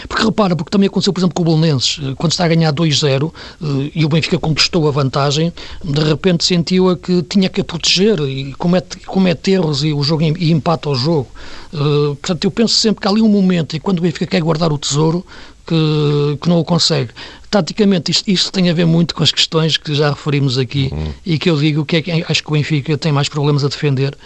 Porque 0.09 0.25
repara, 0.25 0.57
porque 0.57 0.70
também 0.70 0.87
aconteceu, 0.87 1.12
por 1.12 1.20
exemplo, 1.20 1.35
com 1.35 1.42
o 1.42 1.44
Bolonenses, 1.44 2.01
eh, 2.03 2.14
quando 2.16 2.33
está 2.33 2.44
a 2.44 2.49
ganhar 2.49 2.73
2-0 2.73 3.33
eh, 3.62 3.90
e 3.94 4.05
o 4.05 4.09
Benfica 4.09 4.38
conquistou 4.38 4.88
a 4.88 4.90
vantagem, 4.90 5.53
de 5.83 6.01
repente 6.03 6.44
sentiu 6.44 6.88
a 6.88 6.97
que 6.97 7.23
tinha 7.23 7.49
que 7.49 7.61
a 7.61 7.64
proteger 7.64 8.20
e 8.20 8.53
comete, 8.55 8.99
comete 9.01 9.53
erros 9.53 9.85
e 9.85 9.92
o 9.92 10.03
jogo 10.03 10.23
e 10.23 10.51
empata 10.51 10.88
o 10.88 10.94
jogo. 10.94 11.29
Uh, 11.73 12.14
portanto, 12.14 12.44
eu 12.44 12.51
penso 12.51 12.75
sempre 12.75 13.01
que 13.01 13.09
há 13.09 13.11
ali 13.11 13.20
um 13.20 13.29
momento, 13.29 13.75
e 13.75 13.81
quando 13.81 13.99
o 13.99 14.03
Benfica 14.03 14.27
quer 14.27 14.40
guardar 14.40 14.73
o 14.73 14.79
tesouro, 14.79 15.27
que, 15.66 16.38
que 16.40 16.49
não 16.49 16.59
o 16.59 16.64
consegue. 16.64 17.11
Taticamente, 17.55 18.11
isto, 18.11 18.29
isto, 18.29 18.51
tem 18.51 18.69
a 18.69 18.73
ver 18.73 18.85
muito 18.85 19.14
com 19.14 19.23
as 19.23 19.31
questões 19.31 19.77
que 19.77 19.95
já 19.95 20.11
referimos 20.11 20.59
aqui 20.59 20.90
uhum. 20.93 21.12
e 21.25 21.38
que 21.38 21.49
eu 21.49 21.57
digo 21.57 21.85
que 21.85 21.99
é, 21.99 22.25
acho 22.29 22.43
que 22.43 22.49
o 22.49 22.53
Benfica 22.55 22.99
tem 22.99 23.12
mais 23.12 23.29
problemas 23.29 23.64
a 23.64 23.69
defender 23.69 24.19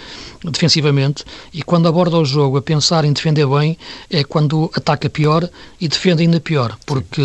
defensivamente 0.42 1.24
e 1.52 1.62
quando 1.62 1.88
aborda 1.88 2.16
o 2.16 2.24
jogo 2.24 2.56
a 2.56 2.62
pensar 2.62 3.04
em 3.04 3.12
defender 3.12 3.46
bem 3.46 3.76
é 4.10 4.24
quando 4.24 4.70
ataca 4.74 5.10
pior 5.10 5.46
e 5.78 5.88
defende 5.88 6.22
ainda 6.22 6.40
pior, 6.40 6.74
porque 6.86 7.20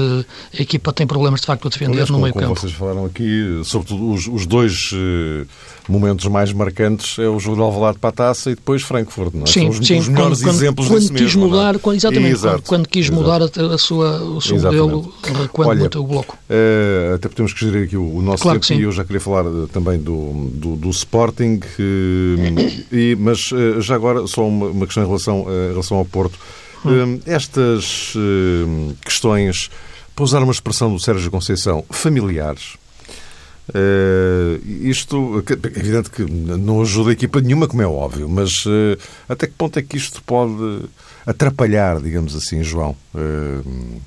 a 0.57 0.61
equipa 0.61 0.91
tem 0.91 1.07
problemas 1.07 1.39
de 1.39 1.47
facto 1.47 1.67
a 1.67 1.69
defender 1.69 1.93
Aliás, 1.93 2.09
no 2.09 2.19
meio 2.19 2.33
como 2.33 2.47
campo. 2.47 2.59
vocês 2.59 2.73
falaram 2.73 3.05
aqui, 3.05 3.61
sobretudo 3.63 4.11
os, 4.11 4.27
os 4.27 4.45
dois 4.45 4.91
uh, 4.91 5.47
momentos 5.87 6.25
mais 6.25 6.51
marcantes 6.51 7.17
é 7.19 7.27
o 7.27 7.39
jogo 7.39 7.57
de 7.57 7.61
Alvalade 7.61 7.99
para 7.99 8.09
a 8.09 8.13
taça 8.13 8.51
e 8.51 8.55
depois 8.55 8.81
Frankfurt, 8.81 9.33
não 9.33 9.43
é? 9.43 9.45
Sim, 9.45 9.61
São 9.61 9.69
os, 9.69 9.87
sim, 9.87 9.99
os 9.99 10.07
melhores 10.07 10.41
quando, 10.41 10.55
exemplos 10.55 10.87
quando, 10.87 10.99
quando 10.99 11.11
quis 11.11 11.21
mesmo, 11.35 11.47
mudar, 11.47 11.75
é? 11.75 11.77
quando, 11.77 11.95
exatamente, 11.95 12.39
quando, 12.39 12.61
quando, 12.63 12.87
quis 12.87 13.05
Exato. 13.05 13.21
mudar 13.21 13.41
a, 13.41 13.73
a 13.73 13.77
sua, 13.77 14.23
o 14.23 14.41
seu 14.41 14.59
modelo, 14.59 15.13
quando 15.51 15.69
Olha, 15.69 15.89
o 15.99 16.05
bloco. 16.05 16.37
Uh, 16.49 17.15
até 17.15 17.29
podemos 17.29 17.53
que 17.53 17.59
gerir 17.59 17.85
aqui 17.85 17.97
o, 17.97 18.15
o 18.17 18.21
nosso 18.21 18.43
claro 18.43 18.59
tempo 18.59 18.79
e 18.79 18.83
eu 18.83 18.91
já 18.91 19.03
queria 19.03 19.19
falar 19.19 19.45
uh, 19.45 19.67
também 19.67 19.99
do, 19.99 20.49
do, 20.53 20.75
do 20.75 20.89
Sporting, 20.89 21.59
uh, 21.59 22.91
e, 22.91 23.15
mas 23.19 23.49
já 23.79 23.95
agora 23.95 24.25
só 24.27 24.47
uma, 24.47 24.67
uma, 24.67 24.85
questão 24.85 25.03
em 25.03 25.07
relação, 25.07 25.45
em 25.49 25.71
relação 25.71 25.97
ao 25.97 26.05
Porto. 26.05 26.37
Hum. 26.85 27.17
estas 27.25 28.13
questões, 29.05 29.69
para 30.13 30.23
usar 30.25 30.43
uma 30.43 30.51
expressão 30.51 30.91
do 30.91 30.99
Sérgio 30.99 31.31
Conceição, 31.31 31.85
familiares, 31.89 32.75
Uh, 33.69 34.59
isto 34.81 35.41
é 35.49 35.79
evidente 35.79 36.09
que 36.09 36.23
não 36.23 36.81
ajuda 36.81 37.11
a 37.11 37.13
equipa 37.13 37.39
nenhuma, 37.39 37.67
como 37.67 37.81
é 37.81 37.87
óbvio, 37.87 38.27
mas 38.27 38.65
uh, 38.65 38.97
até 39.27 39.47
que 39.47 39.53
ponto 39.53 39.79
é 39.79 39.81
que 39.81 39.95
isto 39.95 40.21
pode 40.23 40.81
atrapalhar, 41.25 42.01
digamos 42.01 42.35
assim, 42.35 42.61
João? 42.61 42.95
Uh, 43.15 44.01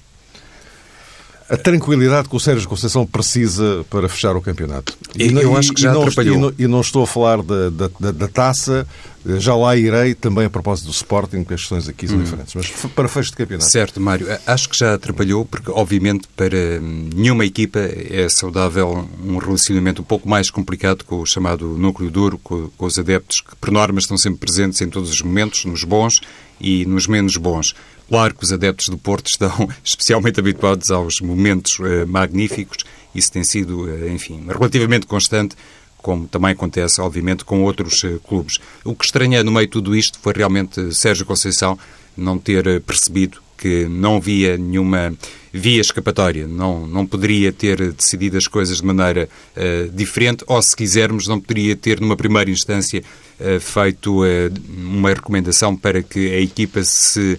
a 1.48 1.56
tranquilidade 1.56 2.28
que 2.28 2.36
o 2.36 2.40
Sérgio 2.40 2.68
Conceição 2.68 3.06
precisa 3.06 3.84
para 3.88 4.08
fechar 4.08 4.36
o 4.36 4.40
campeonato. 4.40 4.96
E, 5.14 5.26
eu 5.32 5.54
e, 5.54 5.56
acho 5.56 5.72
que 5.72 5.80
já 5.80 5.90
e 5.90 5.94
não, 5.94 6.02
atrapalhou. 6.02 6.36
E 6.36 6.40
não, 6.40 6.54
e 6.58 6.66
não, 6.66 6.80
estou 6.80 7.04
a 7.04 7.06
falar 7.06 7.40
da, 7.42 7.70
da, 7.70 8.10
da, 8.10 8.28
taça, 8.28 8.86
já 9.38 9.54
lá 9.54 9.76
irei 9.76 10.14
também 10.14 10.44
a 10.44 10.50
propósito 10.50 10.86
do 10.86 10.92
Sporting, 10.92 11.38
porque 11.38 11.54
as 11.54 11.60
questões 11.60 11.88
aqui 11.88 12.08
são 12.08 12.18
hum. 12.18 12.22
diferentes, 12.22 12.54
mas 12.54 12.68
para 12.94 13.08
fecho 13.08 13.30
de 13.30 13.36
campeonato. 13.36 13.70
Certo, 13.70 14.00
Mário. 14.00 14.26
Acho 14.46 14.68
que 14.68 14.76
já 14.76 14.94
atrapalhou, 14.94 15.44
porque 15.44 15.70
obviamente 15.70 16.26
para 16.36 16.80
nenhuma 16.80 17.44
equipa 17.44 17.78
é 17.78 18.28
saudável 18.28 19.08
um 19.24 19.38
relacionamento 19.38 20.02
um 20.02 20.04
pouco 20.04 20.28
mais 20.28 20.50
complicado 20.50 21.04
com 21.04 21.20
o 21.20 21.26
chamado 21.26 21.66
núcleo 21.78 22.10
duro, 22.10 22.38
com, 22.38 22.68
com 22.76 22.86
os 22.86 22.98
adeptos, 22.98 23.40
que 23.40 23.54
por 23.56 23.70
norma 23.70 24.00
estão 24.00 24.18
sempre 24.18 24.40
presentes 24.40 24.80
em 24.80 24.88
todos 24.88 25.10
os 25.10 25.22
momentos, 25.22 25.64
nos 25.64 25.84
bons 25.84 26.20
e 26.60 26.84
nos 26.86 27.06
menos 27.06 27.36
bons. 27.36 27.74
Claro 28.08 28.34
que 28.34 28.44
os 28.44 28.52
adeptos 28.52 28.88
do 28.88 28.98
Porto 28.98 29.26
estão 29.26 29.68
especialmente 29.84 30.38
habituados 30.38 30.90
aos 30.90 31.20
momentos 31.20 31.78
uh, 31.78 32.06
magníficos. 32.06 32.84
Isso 33.14 33.32
tem 33.32 33.42
sido, 33.42 33.84
uh, 33.84 34.08
enfim, 34.08 34.44
relativamente 34.46 35.06
constante, 35.06 35.56
como 35.98 36.28
também 36.28 36.52
acontece, 36.52 37.00
obviamente, 37.00 37.44
com 37.44 37.62
outros 37.62 38.02
uh, 38.04 38.20
clubes. 38.20 38.60
O 38.84 38.94
que 38.94 39.04
estranha 39.04 39.42
no 39.42 39.50
meio 39.50 39.66
de 39.66 39.72
tudo 39.72 39.96
isto 39.96 40.18
foi 40.20 40.32
realmente 40.34 40.94
Sérgio 40.94 41.26
Conceição 41.26 41.78
não 42.16 42.38
ter 42.38 42.80
percebido 42.82 43.42
que 43.56 43.86
não 43.86 44.16
havia 44.16 44.56
nenhuma 44.56 45.14
via 45.52 45.80
escapatória, 45.80 46.46
não, 46.46 46.86
não 46.86 47.06
poderia 47.06 47.50
ter 47.52 47.92
decidido 47.92 48.36
as 48.36 48.46
coisas 48.46 48.78
de 48.78 48.84
maneira 48.84 49.28
uh, 49.56 49.90
diferente, 49.90 50.44
ou 50.46 50.60
se 50.60 50.76
quisermos, 50.76 51.26
não 51.26 51.40
poderia 51.40 51.74
ter, 51.74 52.00
numa 52.00 52.16
primeira 52.16 52.50
instância, 52.50 53.02
uh, 53.40 53.58
feito 53.60 54.22
uh, 54.22 54.52
uma 54.68 55.08
recomendação 55.08 55.74
para 55.74 56.02
que 56.02 56.34
a 56.34 56.40
equipa 56.40 56.82
se 56.84 57.38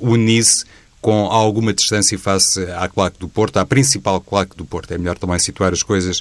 unisse 0.00 0.64
com 1.00 1.26
alguma 1.26 1.72
distância 1.72 2.18
face 2.18 2.60
à 2.72 2.88
claque 2.88 3.18
do 3.18 3.28
Porto, 3.28 3.58
à 3.58 3.64
principal 3.64 4.20
claque 4.20 4.56
do 4.56 4.64
Porto. 4.64 4.92
É 4.92 4.98
melhor 4.98 5.16
também 5.16 5.38
situar 5.38 5.72
as 5.72 5.82
coisas 5.82 6.20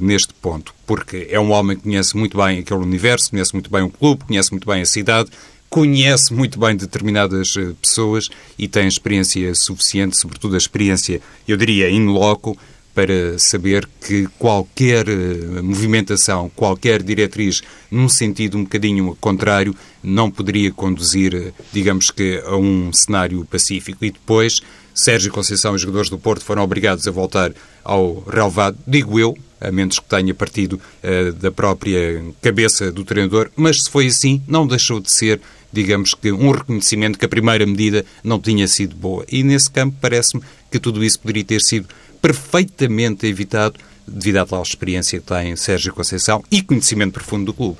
neste 0.00 0.34
ponto, 0.34 0.74
porque 0.84 1.28
é 1.30 1.38
um 1.38 1.52
homem 1.52 1.76
que 1.76 1.84
conhece 1.84 2.16
muito 2.16 2.36
bem 2.36 2.58
aquele 2.58 2.80
universo, 2.80 3.30
conhece 3.30 3.52
muito 3.52 3.70
bem 3.70 3.82
o 3.82 3.90
clube, 3.90 4.24
conhece 4.24 4.50
muito 4.50 4.66
bem 4.66 4.82
a 4.82 4.86
cidade, 4.86 5.30
conhece 5.74 6.32
muito 6.32 6.56
bem 6.56 6.76
determinadas 6.76 7.56
eh, 7.56 7.72
pessoas 7.82 8.28
e 8.56 8.68
tem 8.68 8.86
experiência 8.86 9.52
suficiente, 9.56 10.16
sobretudo 10.16 10.54
a 10.54 10.56
experiência, 10.56 11.20
eu 11.48 11.56
diria, 11.56 11.90
in 11.90 12.06
loco, 12.06 12.56
para 12.94 13.38
saber 13.38 13.88
que 14.06 14.28
qualquer 14.38 15.08
eh, 15.08 15.60
movimentação, 15.62 16.50
qualquer 16.54 17.02
diretriz 17.02 17.60
num 17.90 18.08
sentido 18.08 18.56
um 18.56 18.62
bocadinho 18.62 19.16
contrário 19.20 19.74
não 20.02 20.30
poderia 20.30 20.70
conduzir, 20.70 21.34
eh, 21.34 21.52
digamos 21.72 22.10
que, 22.10 22.40
a 22.46 22.56
um 22.56 22.92
cenário 22.92 23.44
pacífico. 23.44 24.04
E 24.04 24.12
depois, 24.12 24.60
Sérgio 24.94 25.32
Conceição 25.32 25.72
e 25.72 25.76
os 25.76 25.82
jogadores 25.82 26.08
do 26.08 26.18
Porto 26.18 26.44
foram 26.44 26.62
obrigados 26.62 27.08
a 27.08 27.10
voltar 27.10 27.52
ao 27.82 28.20
relevado, 28.20 28.78
digo 28.86 29.18
eu, 29.18 29.36
a 29.60 29.72
menos 29.72 29.98
que 29.98 30.04
tenha 30.04 30.34
partido 30.34 30.74
uh, 31.02 31.32
da 31.32 31.50
própria 31.50 32.22
cabeça 32.40 32.92
do 32.92 33.02
treinador, 33.02 33.50
mas 33.56 33.84
se 33.84 33.90
foi 33.90 34.06
assim, 34.06 34.42
não 34.46 34.66
deixou 34.66 35.00
de 35.00 35.10
ser 35.10 35.40
digamos 35.74 36.14
que, 36.14 36.30
um 36.30 36.52
reconhecimento 36.52 37.18
que 37.18 37.24
a 37.24 37.28
primeira 37.28 37.66
medida 37.66 38.06
não 38.22 38.38
tinha 38.38 38.68
sido 38.68 38.94
boa. 38.94 39.24
E 39.28 39.42
nesse 39.42 39.68
campo 39.68 39.96
parece-me 40.00 40.40
que 40.70 40.78
tudo 40.78 41.04
isso 41.04 41.18
poderia 41.18 41.44
ter 41.44 41.60
sido 41.60 41.88
perfeitamente 42.24 43.26
evitado 43.26 43.78
devido 44.08 44.38
à 44.38 44.46
tal 44.46 44.62
experiência 44.62 45.20
que 45.20 45.26
tem 45.26 45.54
Sérgio 45.56 45.92
Conceição 45.92 46.42
e 46.50 46.62
conhecimento 46.62 47.12
profundo 47.12 47.44
do 47.44 47.52
clube. 47.52 47.76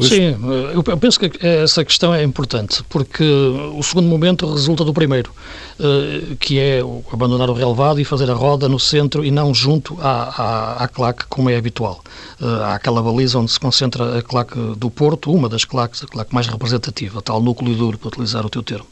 Sim, 0.00 0.36
eu 0.74 0.82
penso 0.96 1.20
que 1.20 1.30
essa 1.46 1.84
questão 1.84 2.14
é 2.14 2.22
importante, 2.22 2.82
porque 2.88 3.22
o 3.22 3.82
segundo 3.82 4.08
momento 4.08 4.50
resulta 4.50 4.84
do 4.84 4.92
primeiro, 4.92 5.30
eh, 5.78 6.36
que 6.38 6.58
é 6.58 6.80
abandonar 7.12 7.50
o 7.50 7.54
relevado 7.54 7.98
e 7.98 8.04
fazer 8.04 8.30
a 8.30 8.34
roda 8.34 8.68
no 8.68 8.78
centro 8.78 9.24
e 9.24 9.30
não 9.30 9.52
junto 9.52 9.98
à, 10.00 10.76
à, 10.78 10.84
à 10.84 10.88
claque, 10.88 11.24
como 11.28 11.50
é 11.50 11.56
habitual. 11.56 12.00
Eh, 12.40 12.44
há 12.44 12.74
aquela 12.74 13.02
baliza 13.02 13.38
onde 13.38 13.50
se 13.50 13.58
concentra 13.58 14.18
a 14.18 14.22
claque 14.22 14.56
do 14.76 14.90
Porto, 14.90 15.32
uma 15.32 15.48
das 15.48 15.64
claques, 15.64 16.04
a 16.04 16.06
claque 16.06 16.32
mais 16.32 16.46
representativa, 16.46 17.20
tal 17.20 17.40
núcleo 17.40 17.74
duro, 17.74 17.98
para 17.98 18.08
utilizar 18.08 18.46
o 18.46 18.50
teu 18.50 18.62
termo. 18.62 18.86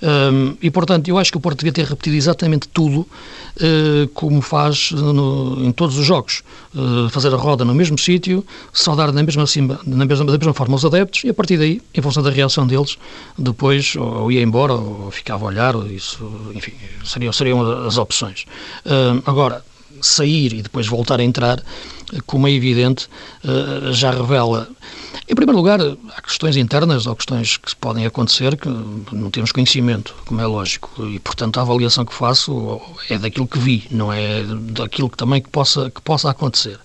Ehm, 0.00 0.56
e, 0.62 0.70
portanto, 0.70 1.08
eu 1.08 1.18
acho 1.18 1.30
que 1.30 1.36
o 1.36 1.40
Porto 1.40 1.58
devia 1.58 1.72
ter 1.72 1.84
repetido 1.84 2.16
exatamente 2.16 2.68
tudo 2.68 3.06
eh, 3.60 4.08
como 4.14 4.40
faz 4.40 4.92
no, 4.92 5.64
em 5.64 5.72
todos 5.72 5.98
os 5.98 6.06
jogos. 6.06 6.42
Fazer 7.10 7.34
a 7.34 7.36
roda 7.36 7.64
no 7.64 7.74
mesmo 7.74 7.98
sítio, 7.98 8.46
saudar 8.72 9.12
na 9.12 9.24
mesma, 9.24 9.44
na 9.84 10.04
mesma 10.04 10.24
mesma 10.40 10.54
forma 10.54 10.74
os 10.74 10.84
adeptos 10.84 11.24
e 11.24 11.28
a 11.28 11.34
partir 11.34 11.56
daí, 11.56 11.80
em 11.94 12.02
função 12.02 12.22
da 12.22 12.30
reação 12.30 12.66
deles, 12.66 12.98
depois 13.38 13.94
ou 13.96 14.30
ia 14.32 14.42
embora 14.42 14.72
ou 14.74 15.10
ficava 15.10 15.44
a 15.44 15.48
olhar, 15.48 15.74
isso, 15.90 16.30
enfim, 16.54 16.72
seriam, 17.04 17.32
seriam 17.32 17.86
as 17.86 17.96
opções. 17.98 18.46
Uh, 18.84 19.22
agora, 19.26 19.64
sair 20.00 20.54
e 20.54 20.62
depois 20.62 20.86
voltar 20.86 21.20
a 21.20 21.24
entrar, 21.24 21.62
como 22.26 22.46
é 22.46 22.52
evidente, 22.52 23.08
uh, 23.44 23.92
já 23.92 24.10
revela 24.10 24.68
em 25.30 25.34
primeiro 25.36 25.56
lugar, 25.56 25.80
há 25.80 26.22
questões 26.22 26.56
internas 26.56 27.06
ou 27.06 27.14
questões 27.14 27.56
que 27.56 27.74
podem 27.76 28.04
acontecer 28.04 28.56
que 28.56 28.68
não 28.68 29.30
temos 29.30 29.52
conhecimento, 29.52 30.12
como 30.26 30.40
é 30.40 30.46
lógico, 30.46 31.06
e 31.06 31.20
portanto 31.20 31.58
a 31.58 31.62
avaliação 31.62 32.04
que 32.04 32.12
faço 32.12 32.80
é 33.08 33.16
daquilo 33.16 33.46
que 33.46 33.56
vi, 33.56 33.86
não 33.92 34.12
é 34.12 34.42
daquilo 34.42 35.08
que 35.08 35.16
também 35.16 35.40
que 35.40 35.48
possa, 35.48 35.88
que 35.88 36.00
possa 36.00 36.30
acontecer. 36.30 36.80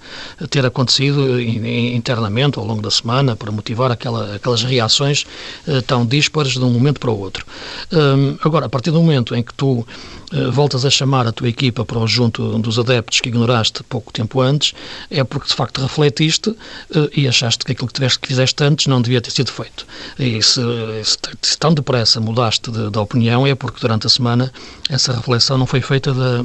Ter 0.52 0.64
acontecido 0.64 1.42
internamente 1.42 2.60
ao 2.60 2.66
longo 2.66 2.84
da 2.84 2.92
semana 2.92 3.36
para 3.36 3.52
motivar 3.52 3.92
aquela, 3.92 4.36
aquelas 4.36 4.62
reações 4.62 5.26
eh, 5.68 5.82
tão 5.82 6.06
díspares 6.06 6.52
de 6.52 6.64
um 6.64 6.70
momento 6.70 7.00
para 7.00 7.10
o 7.10 7.20
outro. 7.20 7.44
Hum, 7.92 8.38
agora, 8.44 8.68
a 8.68 8.70
partir 8.70 8.92
do 8.92 9.02
momento 9.02 9.34
em 9.34 9.42
que 9.42 9.56
tu 9.56 9.88
eh, 10.25 10.25
voltas 10.52 10.86
a 10.86 10.90
chamar 10.90 11.28
a 11.28 11.32
tua 11.32 11.50
equipa 11.50 11.86
para 11.86 12.00
o 12.00 12.08
junto 12.08 12.58
dos 12.60 12.78
adeptos 12.80 13.22
que 13.22 13.30
ignoraste 13.30 13.84
pouco 13.84 14.12
tempo 14.12 14.42
antes, 14.42 14.74
é 15.10 15.24
porque 15.24 15.48
de 15.48 15.56
facto 15.56 15.82
refletiste 15.82 16.56
eh, 16.94 17.10
e 17.16 17.28
achaste 17.28 17.64
que 17.64 17.72
aquilo 17.72 17.88
que 17.88 17.94
tiveste 17.94 18.20
que 18.20 18.28
fizeste 18.28 18.64
antes 18.64 18.88
não 18.88 19.02
devia 19.02 19.22
ter 19.22 19.32
sido 19.32 19.52
feito. 19.52 19.86
E 20.20 20.42
se, 20.42 20.62
se, 21.04 21.18
se 21.42 21.58
tão 21.58 21.74
depressa 21.74 22.20
mudaste 22.20 22.72
de, 22.72 22.90
de, 22.90 23.00
opinião 23.00 23.46
é 23.46 23.56
porque 23.56 23.80
durante 23.80 24.08
a 24.08 24.10
semana 24.10 24.52
essa 24.90 25.14
reflexão 25.14 25.58
não 25.58 25.66
foi 25.66 25.82
feita 25.82 26.14
da, 26.14 26.42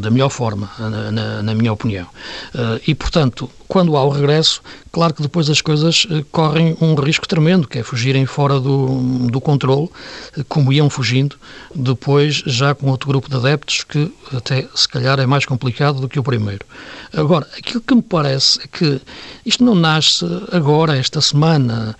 da, 0.00 0.10
melhor 0.10 0.30
forma, 0.30 0.70
na, 0.78 1.10
na, 1.10 1.42
na 1.42 1.54
minha 1.54 1.72
opinião. 1.72 2.06
Uh, 2.54 2.80
e, 2.86 2.94
portanto, 2.94 3.50
quando 3.68 3.96
há 3.96 4.04
o 4.04 4.08
regresso, 4.08 4.62
claro 4.92 5.14
que 5.14 5.22
depois 5.22 5.50
as 5.50 5.60
coisas 5.60 6.04
uh, 6.04 6.24
correm 6.30 6.76
um 6.80 6.94
risco 6.94 7.26
tremendo, 7.26 7.68
que 7.68 7.78
é 7.78 7.82
fugirem 7.82 8.26
fora 8.26 8.60
do, 8.60 9.28
do 9.28 9.40
controle, 9.40 9.88
uh, 10.36 10.44
como 10.48 10.72
iam 10.72 10.88
fugindo, 10.88 11.36
depois 11.74 12.42
já 12.46 12.74
com 12.74 12.90
outro 12.90 13.08
grupo 13.08 13.28
de 13.28 13.36
adeptos, 13.36 13.84
que 13.84 14.12
até 14.34 14.66
se 14.74 14.88
calhar 14.88 15.18
é 15.18 15.26
mais 15.26 15.44
complicado 15.44 16.00
do 16.00 16.08
que 16.08 16.18
o 16.18 16.22
primeiro. 16.22 16.64
Agora, 17.12 17.46
aquilo 17.56 17.80
que 17.80 17.94
me 17.94 18.02
parece 18.02 18.60
é 18.62 18.66
que 18.66 19.00
isto 19.44 19.64
não 19.64 19.74
nasce 19.74 20.24
agora, 20.52 20.96
esta 20.96 21.20
semana. 21.20 21.96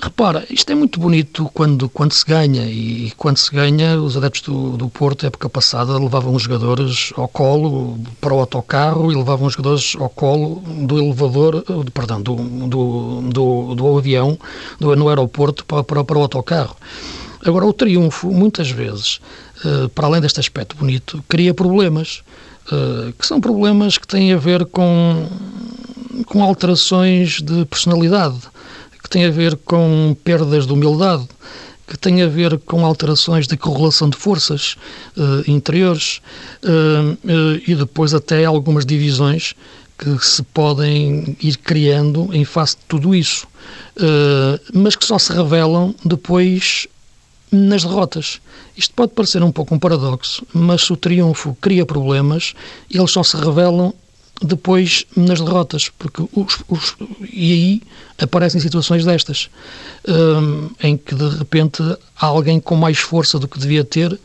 Repara, 0.00 0.46
isto 0.48 0.70
é 0.70 0.76
muito 0.76 1.00
bonito 1.00 1.50
quando, 1.52 1.88
quando 1.88 2.12
se 2.12 2.24
ganha 2.24 2.64
e 2.66 3.12
quando 3.16 3.36
se 3.36 3.50
ganha, 3.50 4.00
os 4.00 4.16
adeptos 4.16 4.42
do, 4.42 4.76
do 4.76 4.88
Porto, 4.88 5.26
época 5.26 5.48
passada, 5.48 5.98
levavam 5.98 6.34
os 6.34 6.42
jogadores 6.44 7.12
ao 7.16 7.26
colo 7.26 7.98
para 8.20 8.32
o 8.32 8.38
autocarro 8.38 9.10
e 9.10 9.16
levavam 9.16 9.48
os 9.48 9.54
jogadores 9.54 9.96
ao 9.98 10.08
colo 10.08 10.62
do 10.86 10.98
elevador, 10.98 11.64
perdão, 11.92 12.22
do, 12.22 12.36
do, 12.36 13.22
do, 13.22 13.74
do 13.74 13.98
avião 13.98 14.38
do, 14.78 14.94
no 14.94 15.08
aeroporto 15.08 15.64
para, 15.64 15.82
para, 15.82 16.04
para 16.04 16.18
o 16.18 16.22
autocarro. 16.22 16.76
Agora, 17.44 17.66
o 17.66 17.72
triunfo, 17.72 18.30
muitas 18.30 18.70
vezes, 18.70 19.20
eh, 19.64 19.88
para 19.94 20.06
além 20.06 20.20
deste 20.20 20.38
aspecto 20.38 20.76
bonito, 20.76 21.24
cria 21.28 21.52
problemas, 21.52 22.22
eh, 22.70 23.12
que 23.18 23.26
são 23.26 23.40
problemas 23.40 23.98
que 23.98 24.06
têm 24.06 24.32
a 24.32 24.36
ver 24.36 24.64
com 24.66 25.26
com 26.26 26.42
alterações 26.42 27.40
de 27.40 27.64
personalidade, 27.66 28.38
que 29.08 29.12
tem 29.12 29.24
a 29.24 29.30
ver 29.30 29.56
com 29.56 30.14
perdas 30.22 30.66
de 30.66 30.72
humildade, 30.72 31.26
que 31.86 31.96
tem 31.96 32.20
a 32.20 32.26
ver 32.26 32.58
com 32.58 32.84
alterações 32.84 33.46
de 33.48 33.56
correlação 33.56 34.10
de 34.10 34.18
forças 34.18 34.76
uh, 35.16 35.50
interiores 35.50 36.20
uh, 36.62 37.12
uh, 37.12 37.62
e 37.66 37.74
depois 37.74 38.12
até 38.12 38.44
algumas 38.44 38.84
divisões 38.84 39.54
que 39.98 40.18
se 40.18 40.42
podem 40.42 41.34
ir 41.40 41.56
criando 41.56 42.28
em 42.34 42.44
face 42.44 42.76
de 42.76 42.82
tudo 42.86 43.12
isso, 43.16 43.48
mas 44.72 44.94
que 44.94 45.04
só 45.04 45.18
se 45.18 45.32
revelam 45.32 45.92
depois 46.04 46.86
nas 47.50 47.82
derrotas. 47.82 48.40
Isto 48.76 48.94
pode 48.94 49.10
parecer 49.12 49.42
um 49.42 49.50
pouco 49.50 49.74
um 49.74 49.78
paradoxo, 49.78 50.46
mas 50.54 50.82
se 50.82 50.92
o 50.92 50.96
triunfo 50.96 51.56
cria 51.60 51.84
problemas, 51.84 52.54
eles 52.88 53.10
só 53.10 53.24
se 53.24 53.36
revelam 53.36 53.92
depois 54.42 55.04
nas 55.16 55.40
derrotas, 55.40 55.90
porque 55.98 56.22
os, 56.32 56.62
os, 56.68 56.96
e 57.32 57.52
aí 57.52 57.82
aparecem 58.18 58.60
situações 58.60 59.04
destas, 59.04 59.48
um, 60.06 60.70
em 60.82 60.96
que 60.96 61.14
de 61.14 61.28
repente 61.28 61.82
há 62.18 62.26
alguém 62.26 62.60
com 62.60 62.76
mais 62.76 62.98
força 62.98 63.38
do 63.38 63.48
que 63.48 63.58
devia 63.58 63.84
ter 63.84 64.18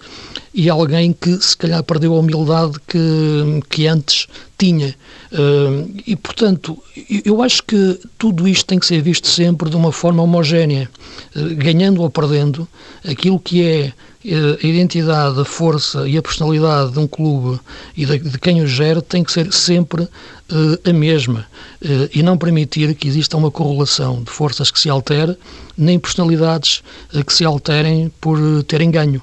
e 0.53 0.69
alguém 0.69 1.13
que 1.13 1.35
se 1.41 1.57
calhar 1.57 1.83
perdeu 1.83 2.13
a 2.13 2.19
humildade 2.19 2.73
que, 2.87 3.61
que 3.69 3.87
antes 3.87 4.27
tinha. 4.57 4.95
Um, 5.31 5.95
e 6.05 6.15
portanto, 6.15 6.77
eu 7.25 7.41
acho 7.41 7.63
que 7.63 7.99
tudo 8.17 8.47
isto 8.47 8.65
tem 8.65 8.77
que 8.77 8.85
ser 8.85 9.01
visto 9.01 9.27
sempre 9.27 9.69
de 9.69 9.75
uma 9.75 9.91
forma 9.91 10.21
homogénea, 10.21 10.89
uh, 11.35 11.55
ganhando 11.55 12.01
ou 12.01 12.09
perdendo 12.09 12.67
aquilo 13.03 13.39
que 13.39 13.63
é 13.63 13.93
a 14.25 14.65
identidade, 14.65 15.39
a 15.39 15.45
força 15.45 16.07
e 16.07 16.17
a 16.17 16.21
personalidade 16.21 16.91
de 16.93 16.99
um 16.99 17.07
clube 17.07 17.59
e 17.95 18.05
de, 18.05 18.19
de 18.19 18.39
quem 18.39 18.61
o 18.61 18.67
gera 18.67 19.01
tem 19.01 19.23
que 19.23 19.31
ser 19.31 19.51
sempre 19.51 20.03
uh, 20.03 20.89
a 20.89 20.93
mesma 20.93 21.45
uh, 21.81 22.09
e 22.13 22.23
não 22.23 22.37
permitir 22.37 22.95
que 22.95 23.07
exista 23.07 23.35
uma 23.35 23.51
correlação 23.51 24.23
de 24.23 24.31
forças 24.31 24.71
que 24.71 24.79
se 24.79 24.89
altere, 24.89 25.37
nem 25.77 25.99
personalidades 25.99 26.81
uh, 27.13 27.23
que 27.23 27.33
se 27.33 27.43
alterem 27.43 28.11
por 28.21 28.39
terem 28.63 28.89
ganho. 28.89 29.21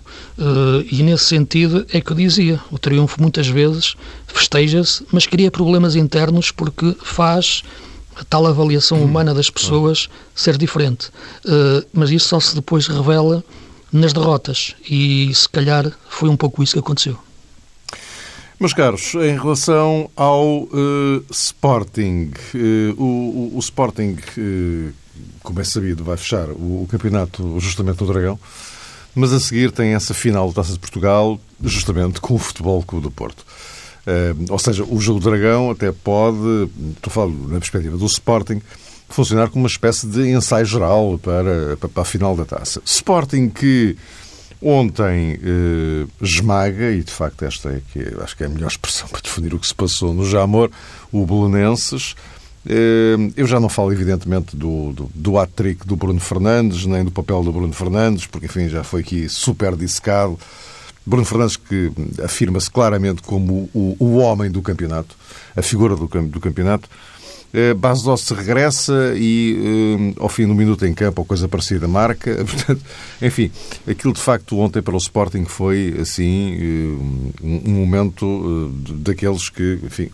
e 0.91 1.03
nesse 1.03 1.25
sentido 1.25 1.87
é 1.93 2.01
que 2.01 2.13
eu 2.13 2.17
dizia, 2.17 2.61
o 2.71 2.79
triunfo 2.79 3.21
muitas 3.21 3.47
vezes 3.47 3.97
festeja-se, 4.27 5.05
mas 5.11 5.27
cria 5.27 5.51
problemas 5.51 5.97
internos 5.97 6.51
porque 6.51 6.95
faz 7.03 7.63
a 8.17 8.25
tal 8.25 8.47
avaliação 8.47 8.99
hum. 8.99 9.05
humana 9.05 9.33
das 9.33 9.49
pessoas 9.49 10.09
ser 10.35 10.59
diferente. 10.59 11.11
mas 11.93 12.11
isso 12.11 12.29
só 12.29 12.41
se 12.41 12.55
depois 12.55 12.87
revela 12.87 13.43
nas 13.93 14.13
derrotas 14.13 14.75
e 14.89 15.33
se 15.35 15.49
calhar 15.49 15.91
foi 16.09 16.29
um 16.29 16.37
pouco 16.37 16.63
isso 16.63 16.75
que 16.75 16.79
aconteceu. 16.79 17.19
Meus 18.61 18.75
caros, 18.75 19.15
em 19.15 19.39
relação 19.39 20.11
ao 20.15 20.65
uh, 20.65 21.25
Sporting, 21.31 22.31
uh, 22.55 23.03
o, 23.03 23.57
o, 23.57 23.59
Sporting, 23.59 24.19
uh, 24.37 24.93
como 25.43 25.63
é 25.63 25.65
sabido, 25.65 26.05
vai 26.05 26.19
fechar 26.19 26.51
o, 26.51 26.83
o, 26.83 26.87
campeonato 26.87 27.59
justamente 27.59 28.03
no 28.03 28.13
Dragão, 28.13 28.39
mas 29.15 29.33
a 29.33 29.41
seguir 29.41 29.73
tem 29.73 29.95
essa 29.95 30.13
final 30.13 30.49
da 30.49 30.57
Taça 30.57 30.75
de 30.75 30.79
Portugal 30.79 31.41
justamente 31.65 32.21
com 32.21 32.35
o 32.35 32.39
Futebol 32.39 32.83
Clube 32.83 33.05
do 33.05 33.11
Porto. 33.11 33.47
ou 34.51 34.59
seja, 34.59 34.85
o 34.85 35.01
jogo 35.01 35.21
do 35.21 35.31
Dragão 35.31 35.71
até 35.71 35.91
pode, 35.91 36.69
estou 36.95 37.11
falando 37.11 37.49
na 37.49 37.59
perspectiva 37.59 37.97
do 37.97 38.05
Sporting, 38.05 38.61
funcionar 39.11 39.49
como 39.49 39.65
uma 39.65 39.69
espécie 39.69 40.07
de 40.07 40.31
ensaio 40.31 40.65
geral 40.65 41.19
para, 41.19 41.77
para 41.77 42.03
a 42.03 42.05
final 42.05 42.37
da 42.37 42.45
taça. 42.45 42.81
Sporting 42.85 43.49
que 43.49 43.97
ontem 44.63 45.39
eh, 45.43 46.07
esmaga, 46.21 46.91
e 46.91 47.03
de 47.03 47.13
facto 47.13 47.45
esta 47.45 47.71
é 47.71 47.81
que 47.93 48.01
acho 48.23 48.37
que 48.37 48.45
é 48.45 48.47
a 48.47 48.51
melhor 48.51 48.69
expressão 48.69 49.09
para 49.09 49.21
definir 49.21 49.55
o 49.55 49.59
que 49.59 49.67
se 49.67 49.75
passou 49.75 50.13
no 50.13 50.29
Jamor, 50.29 50.71
o 51.11 51.27
Belenenses. 51.27 52.15
Eh, 52.67 53.17
eu 53.37 53.47
já 53.47 53.59
não 53.59 53.69
falo, 53.69 53.93
evidentemente, 53.93 54.57
do, 54.57 54.93
do, 54.93 55.11
do 55.15 55.39
hat-trick 55.39 55.87
do 55.87 55.97
Bruno 55.97 56.21
Fernandes, 56.21 56.85
nem 56.87 57.05
do 57.05 57.11
papel 57.11 57.43
do 57.43 57.53
Bruno 57.53 57.73
Fernandes, 57.73 58.27
porque, 58.27 58.47
enfim, 58.47 58.69
já 58.69 58.85
foi 58.85 59.01
aqui 59.01 59.29
super 59.29 59.75
dissecado. 59.75 60.39
Bruno 61.07 61.25
Fernandes 61.25 61.57
que 61.57 61.91
afirma-se 62.23 62.71
claramente 62.71 63.23
como 63.23 63.71
o, 63.75 63.97
o 63.99 64.17
homem 64.19 64.51
do 64.51 64.61
campeonato, 64.61 65.17
a 65.57 65.63
figura 65.63 65.97
do, 65.97 66.07
do 66.07 66.41
campeonato. 66.41 66.89
Eh, 67.53 67.75
Base 67.75 68.05
Doce 68.05 68.33
regressa 68.33 69.13
e, 69.17 70.15
eh, 70.17 70.21
ao 70.21 70.29
fim 70.29 70.47
do 70.47 70.55
minuto 70.55 70.87
em 70.87 70.95
campo, 70.95 71.23
ou 71.23 71.25
coisa 71.25 71.49
parecida, 71.49 71.89
marca. 71.89 72.35
Portanto, 72.45 72.81
enfim, 73.21 73.51
aquilo 73.89 74.13
de 74.13 74.21
facto 74.21 74.59
ontem 74.59 74.81
para 74.81 74.95
o 74.95 74.99
Sporting 74.99 75.45
foi, 75.45 75.97
assim, 76.01 76.55
eh, 76.55 77.43
um 77.43 77.73
momento 77.73 78.73
daqueles 78.99 79.49
que, 79.49 79.81
enfim, 79.83 80.11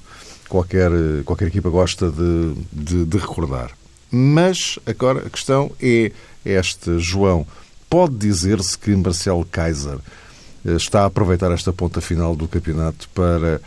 qualquer, 0.48 0.90
qualquer 1.24 1.48
equipa 1.48 1.68
gosta 1.68 2.10
de, 2.10 2.54
de, 2.72 3.04
de 3.04 3.18
recordar. 3.18 3.70
Mas, 4.10 4.78
agora, 4.86 5.26
a 5.26 5.30
questão 5.30 5.70
é 5.80 6.12
esta, 6.44 6.98
João. 6.98 7.46
Pode 7.90 8.16
dizer-se 8.16 8.78
que 8.78 8.94
Marcelo 8.96 9.44
Kaiser 9.44 9.98
está 10.64 11.02
a 11.02 11.06
aproveitar 11.06 11.52
esta 11.52 11.72
ponta 11.72 12.00
final 12.00 12.34
do 12.34 12.48
campeonato 12.48 13.08
para 13.10 13.60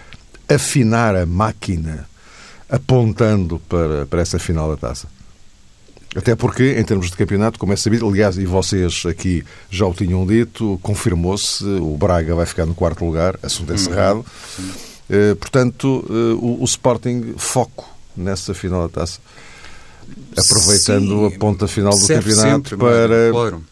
afinar 0.50 1.16
a 1.16 1.26
máquina 1.26 2.10
apontando 2.70 3.60
para, 3.68 4.06
para 4.06 4.22
essa 4.22 4.40
final 4.40 4.70
da 4.70 4.78
taça? 4.78 5.08
Até 6.16 6.36
porque, 6.36 6.76
em 6.80 6.84
termos 6.84 7.12
de 7.12 7.16
campeonato, 7.16 7.60
como 7.60 7.72
é 7.72 7.76
sabido, 7.76 8.08
aliás, 8.08 8.38
e 8.38 8.46
vocês 8.46 9.04
aqui 9.06 9.44
já 9.70 9.86
o 9.86 9.94
tinham 9.94 10.26
dito, 10.26 10.80
confirmou-se, 10.82 11.64
o 11.64 11.96
Braga 11.98 12.34
vai 12.34 12.48
ficar 12.48 12.66
no 12.66 12.74
quarto 12.74 13.06
lugar, 13.06 13.38
assunto 13.44 13.74
encerrado. 13.74 14.26
Uhum. 14.58 15.36
Portanto, 15.40 16.04
o, 16.42 16.62
o 16.62 16.66
Sporting, 16.66 17.36
foco 17.38 17.88
nessa 18.18 18.56
final 18.56 18.88
da 18.88 19.02
taça 19.02 19.20
aproveitando 20.38 21.30
Sim, 21.30 21.36
a 21.36 21.40
ponta 21.40 21.68
final 21.68 21.94
do 21.94 22.08
campeonato 22.08 22.70
sempre, 22.70 22.78
para. 22.78 23.32
Claro. 23.32 23.64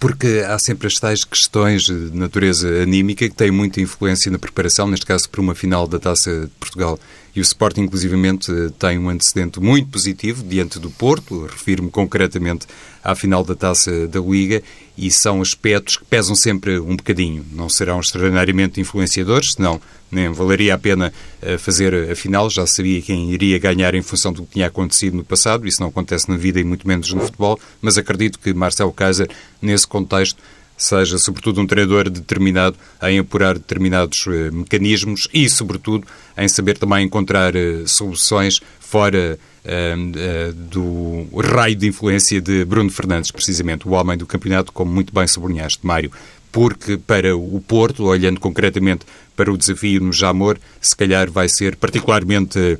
Porque 0.00 0.44
há 0.46 0.58
sempre 0.58 0.88
as 0.88 0.94
tais 0.94 1.24
questões 1.24 1.84
de 1.84 2.10
natureza 2.12 2.68
anímica 2.82 3.28
que 3.28 3.34
têm 3.34 3.50
muita 3.50 3.80
influência 3.80 4.30
na 4.30 4.38
preparação, 4.38 4.88
neste 4.88 5.06
caso 5.06 5.28
para 5.30 5.40
uma 5.40 5.54
final 5.54 5.86
da 5.86 5.98
Taça 5.98 6.42
de 6.42 6.52
Portugal. 6.58 6.98
E 7.34 7.40
o 7.40 7.42
Sporting, 7.42 7.82
inclusivamente, 7.82 8.50
tem 8.78 8.98
um 8.98 9.08
antecedente 9.08 9.60
muito 9.60 9.88
positivo 9.90 10.42
diante 10.42 10.78
do 10.78 10.90
Porto, 10.90 11.46
refiro-me 11.46 11.90
concretamente 11.90 12.66
à 13.04 13.14
final 13.14 13.44
da 13.44 13.54
Taça 13.54 14.08
da 14.08 14.20
Liga, 14.20 14.62
e 14.98 15.10
são 15.10 15.40
aspectos 15.40 15.98
que 15.98 16.04
pesam 16.04 16.34
sempre 16.34 16.80
um 16.80 16.96
bocadinho. 16.96 17.44
Não 17.52 17.68
serão 17.68 18.00
extraordinariamente 18.00 18.80
influenciadores, 18.80 19.52
senão 19.52 19.80
nem 20.10 20.30
valeria 20.30 20.74
a 20.74 20.78
pena 20.78 21.12
eh, 21.42 21.58
fazer 21.58 22.10
a 22.10 22.14
final. 22.14 22.48
Já 22.48 22.66
sabia 22.66 23.00
quem 23.02 23.30
iria 23.30 23.58
ganhar 23.58 23.94
em 23.94 24.02
função 24.02 24.32
do 24.32 24.42
que 24.44 24.54
tinha 24.54 24.66
acontecido 24.66 25.16
no 25.16 25.24
passado. 25.24 25.66
Isso 25.66 25.80
não 25.80 25.88
acontece 25.88 26.28
na 26.28 26.36
vida 26.36 26.60
e 26.60 26.64
muito 26.64 26.86
menos 26.86 27.12
no 27.12 27.20
futebol. 27.20 27.58
Mas 27.80 27.98
acredito 27.98 28.38
que 28.38 28.52
Marcelo 28.54 28.92
Kaiser, 28.92 29.28
nesse 29.60 29.86
contexto, 29.86 30.40
seja 30.76 31.18
sobretudo 31.18 31.60
um 31.60 31.66
treinador 31.66 32.10
determinado 32.10 32.76
em 33.02 33.18
apurar 33.18 33.54
determinados 33.54 34.26
uh, 34.26 34.52
mecanismos 34.52 35.28
e, 35.32 35.48
sobretudo, 35.48 36.06
em 36.36 36.48
saber 36.48 36.76
também 36.76 37.06
encontrar 37.06 37.54
uh, 37.56 37.88
soluções 37.88 38.60
fora 38.78 39.38
uh, 39.64 40.52
do 40.52 41.26
raio 41.40 41.74
de 41.74 41.88
influência 41.88 42.40
de 42.40 42.64
Bruno 42.64 42.90
Fernandes, 42.90 43.30
precisamente, 43.30 43.88
o 43.88 43.92
homem 43.92 44.16
do 44.16 44.26
campeonato, 44.26 44.72
como 44.72 44.92
muito 44.92 45.12
bem 45.12 45.26
sublinhaste, 45.26 45.80
Mário. 45.82 46.12
Porque 46.56 46.96
para 46.96 47.36
o 47.36 47.60
Porto, 47.60 48.04
olhando 48.04 48.40
concretamente 48.40 49.04
para 49.36 49.52
o 49.52 49.58
desafio 49.58 50.00
no 50.00 50.10
Jamor, 50.10 50.58
se 50.80 50.96
calhar 50.96 51.30
vai 51.30 51.50
ser 51.50 51.76
particularmente 51.76 52.78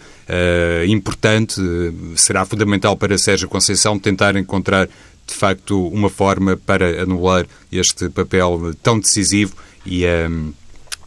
importante, 0.88 1.60
será 2.16 2.46
fundamental 2.46 2.96
para 2.96 3.18
Sérgio 3.18 3.50
Conceição 3.50 3.98
tentar 3.98 4.34
encontrar 4.34 4.88
de 5.26 5.34
facto, 5.34 5.88
uma 5.88 6.08
forma 6.08 6.56
para 6.56 7.02
anular 7.02 7.46
este 7.70 8.08
papel 8.08 8.74
tão 8.82 8.98
decisivo 8.98 9.54
e 9.84 10.06
a 10.06 10.26
um, 10.26 10.54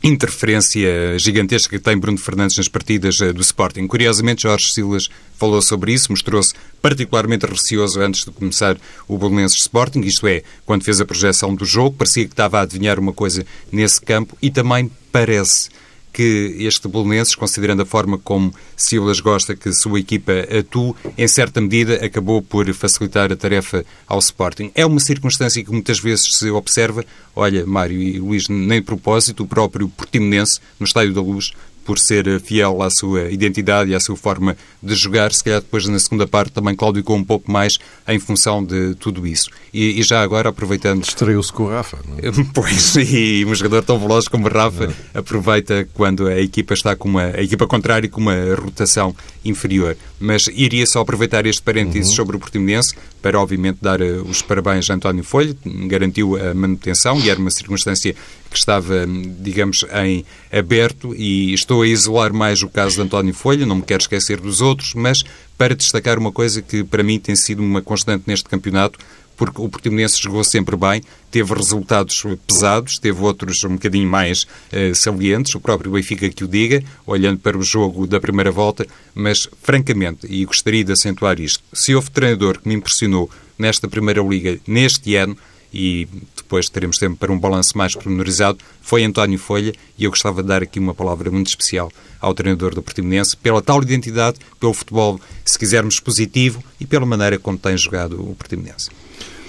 interferência 0.02 1.18
gigantesca 1.20 1.78
que 1.78 1.84
tem 1.84 1.98
Bruno 1.98 2.18
Fernandes 2.18 2.58
nas 2.58 2.68
partidas 2.68 3.20
eh, 3.22 3.34
do 3.34 3.42
Sporting. 3.42 3.86
Curiosamente, 3.88 4.44
Jorge 4.44 4.72
Silas 4.72 5.10
falou 5.38 5.62
sobre 5.62 5.94
isso, 5.94 6.12
mostrou-se 6.12 6.54
particularmente 6.82 7.46
receoso 7.46 8.00
antes 8.00 8.24
de 8.24 8.32
começar 8.32 8.78
o 9.08 9.18
Bolonenses 9.18 9.62
Sporting, 9.62 10.02
isto 10.02 10.26
é, 10.28 10.44
quando 10.66 10.84
fez 10.84 11.02
a 11.02 11.06
projeção 11.06 11.54
do 11.54 11.66
jogo, 11.66 11.98
parecia 11.98 12.26
que 12.26 12.34
estava 12.34 12.60
a 12.60 12.62
adivinhar 12.62 13.00
uma 13.00 13.14
coisa 13.14 13.46
nesse 13.72 14.02
campo 14.02 14.38
e 14.42 14.50
também 14.50 14.90
parece 15.12 15.70
que 16.12 16.56
este 16.60 16.88
Bolonenses, 16.88 17.36
considerando 17.36 17.84
a 17.84 17.86
forma 17.86 18.18
como 18.18 18.54
Silas 18.76 19.20
gosta 19.20 19.56
que 19.56 19.70
a 19.70 19.74
sua 19.74 20.00
equipa 20.00 20.32
atue, 20.58 20.94
em 21.18 21.28
certa 21.28 21.62
medida 21.62 22.04
acabou 22.04 22.42
por 22.42 22.72
facilitar 22.74 23.32
a 23.32 23.36
tarefa 23.36 23.86
ao 24.08 24.20
Sporting. 24.20 24.72
É 24.76 24.86
uma 24.86 25.00
circunstância 25.00 25.64
que 25.64 25.72
muitas 25.72 26.00
vezes 26.00 26.38
se 26.38 26.50
observa. 26.50 27.06
Olha, 27.36 27.66
Mário 27.66 28.02
e 28.02 28.20
Luís, 28.20 28.50
nem 28.50 28.80
de 28.80 28.86
propósito, 28.86 29.44
o 29.44 29.48
próprio 29.48 29.88
Portimonense, 29.90 30.60
no 30.80 30.86
Estádio 30.86 31.14
da 31.14 31.22
Luz, 31.22 31.54
por 31.86 31.98
ser 31.98 32.40
fiel 32.42 32.82
à 32.82 32.90
sua 32.90 33.32
identidade 33.32 33.92
e 33.92 33.96
à 33.96 34.00
sua 34.00 34.16
forma 34.16 34.56
de 34.82 34.96
jogar. 34.96 35.34
Se 35.34 35.44
calhar 35.44 35.62
depois 35.62 35.88
na 35.88 36.00
segunda 36.00 36.28
parte 36.28 36.52
também 36.52 36.76
claudicou 36.76 37.16
um 37.16 37.24
pouco 37.24 37.52
mais 37.52 37.78
em 38.08 38.20
função 38.20 38.64
de 38.64 38.96
tudo 38.96 39.26
isso. 39.26 39.50
E, 39.74 40.00
e 40.00 40.04
já 40.04 40.22
agora, 40.22 40.50
aproveitando... 40.50 41.04
Estreou-se 41.04 41.52
com 41.52 41.64
o 41.64 41.70
Rafa, 41.70 41.98
não 42.08 42.18
é? 42.18 42.32
Pois, 42.54 42.96
e 42.96 43.46
um 43.46 43.56
jogador 43.56 43.84
tão 43.84 44.00
veloz 44.00 44.28
como 44.28 44.48
o 44.48 44.50
Rafa 44.50 44.94
aproveita 45.14 45.88
quando 45.94 46.28
a 46.28 46.40
equipa 46.40 46.74
está 46.74 46.96
com 46.96 47.08
uma... 47.08 47.24
a 47.24 47.42
equipa 47.42 47.68
contrária 47.68 48.10
com 48.10 48.22
uma 48.22 48.36
rotação 48.56 49.16
inferior. 49.44 49.96
Mas 50.20 50.48
iria 50.54 50.86
só 50.86 51.02
aproveitar 51.02 51.46
este 51.46 51.62
parênteses 51.62 52.10
uhum. 52.10 52.16
sobre 52.16 52.36
o 52.36 52.40
Portimonense 52.40 52.94
para, 53.22 53.40
obviamente, 53.40 53.80
dar 53.82 54.02
uh, 54.02 54.24
os 54.28 54.42
parabéns 54.42 54.90
a 54.90 54.94
António 54.94 55.24
Folha, 55.24 55.56
garantiu 55.88 56.36
a 56.36 56.54
manutenção 56.54 57.20
e 57.20 57.30
era 57.30 57.40
uma 57.40 57.52
circunstância 57.52 58.16
que 58.50 58.58
estava, 58.58 59.06
digamos, 59.40 59.86
em 60.04 60.26
aberto 60.52 61.14
e 61.16 61.54
estou 61.54 61.82
a 61.82 61.88
isolar 61.88 62.34
mais 62.34 62.62
o 62.62 62.70
caso 62.70 62.96
de 62.96 63.02
António 63.02 63.34
Folha, 63.34 63.66
não 63.66 63.78
me 63.78 63.84
quero 63.84 64.02
esquecer 64.02 64.40
dos 64.40 64.62
outros, 64.62 64.94
mas 64.94 65.24
para 65.58 65.76
destacar 65.76 66.18
uma 66.18 66.32
coisa 66.32 66.62
que 66.62 66.84
para 66.84 67.04
mim 67.04 67.20
tem 67.20 67.36
sido 67.36 67.62
uma 67.62 67.82
constante 67.82 68.24
neste 68.26 68.50
campeonato, 68.50 68.98
porque 69.40 69.62
o 69.62 69.70
Portimonense 69.70 70.22
jogou 70.22 70.44
sempre 70.44 70.76
bem, 70.76 71.02
teve 71.32 71.54
resultados 71.54 72.26
pesados, 72.46 73.00
teve 73.00 73.22
outros 73.22 73.64
um 73.64 73.70
bocadinho 73.70 74.08
mais 74.08 74.44
uh, 74.44 74.94
salientes, 74.94 75.56
o 75.56 75.62
próprio 75.62 75.92
Benfica 75.94 76.30
que 76.30 76.44
o 76.44 76.48
diga, 76.48 76.84
olhando 77.08 77.40
para 77.40 77.58
o 77.58 77.64
jogo 77.64 78.06
da 78.06 78.20
primeira 78.20 78.52
volta, 78.52 78.86
mas 79.16 79.48
francamente, 79.64 80.28
e 80.30 80.44
gostaria 80.44 80.84
de 80.84 80.92
acentuar 80.92 81.40
isto, 81.40 81.64
se 81.72 81.96
houve 81.96 82.12
treinador 82.12 82.60
que 82.60 82.68
me 82.68 82.76
impressionou 82.76 83.30
nesta 83.58 83.88
primeira 83.88 84.22
liga 84.22 84.60
neste 84.68 85.16
ano, 85.16 85.38
e 85.74 86.08
depois 86.36 86.70
teremos 86.70 86.98
tempo 86.98 87.18
para 87.18 87.32
um 87.32 87.40
balanço 87.40 87.78
mais 87.78 87.94
pormenorizado, 87.94 88.58
foi 88.82 89.04
António 89.04 89.38
Folha 89.38 89.74
e 89.98 90.04
eu 90.04 90.10
gostava 90.10 90.42
de 90.42 90.48
dar 90.48 90.64
aqui 90.64 90.80
uma 90.80 90.94
palavra 90.94 91.30
muito 91.30 91.48
especial 91.48 91.92
ao 92.20 92.34
treinador 92.34 92.74
do 92.74 92.82
Portimonense 92.82 93.38
pela 93.38 93.62
tal 93.62 93.82
identidade, 93.82 94.40
pelo 94.60 94.74
futebol, 94.74 95.20
se 95.46 95.58
quisermos, 95.58 96.00
positivo 96.00 96.64
e 96.80 96.86
pela 96.86 97.06
maneira 97.06 97.38
como 97.38 97.58
tem 97.58 97.78
jogado 97.78 98.20
o 98.20 98.36
Portimonense. 98.36 98.90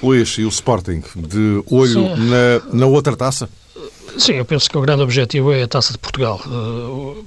Luís, 0.03 0.31
e 0.39 0.45
o 0.45 0.49
Sporting, 0.49 1.03
de 1.15 1.63
olho 1.67 2.17
na, 2.17 2.61
na 2.73 2.87
outra 2.87 3.17
taça? 3.17 3.51
Sim, 4.19 4.35
eu 4.35 4.45
penso 4.45 4.69
que 4.69 4.77
o 4.77 4.81
grande 4.81 5.03
objetivo 5.03 5.53
é 5.53 5.63
a 5.63 5.69
Taça 5.69 5.93
de 5.93 5.99
Portugal. 5.99 6.41
Uh, 6.47 7.25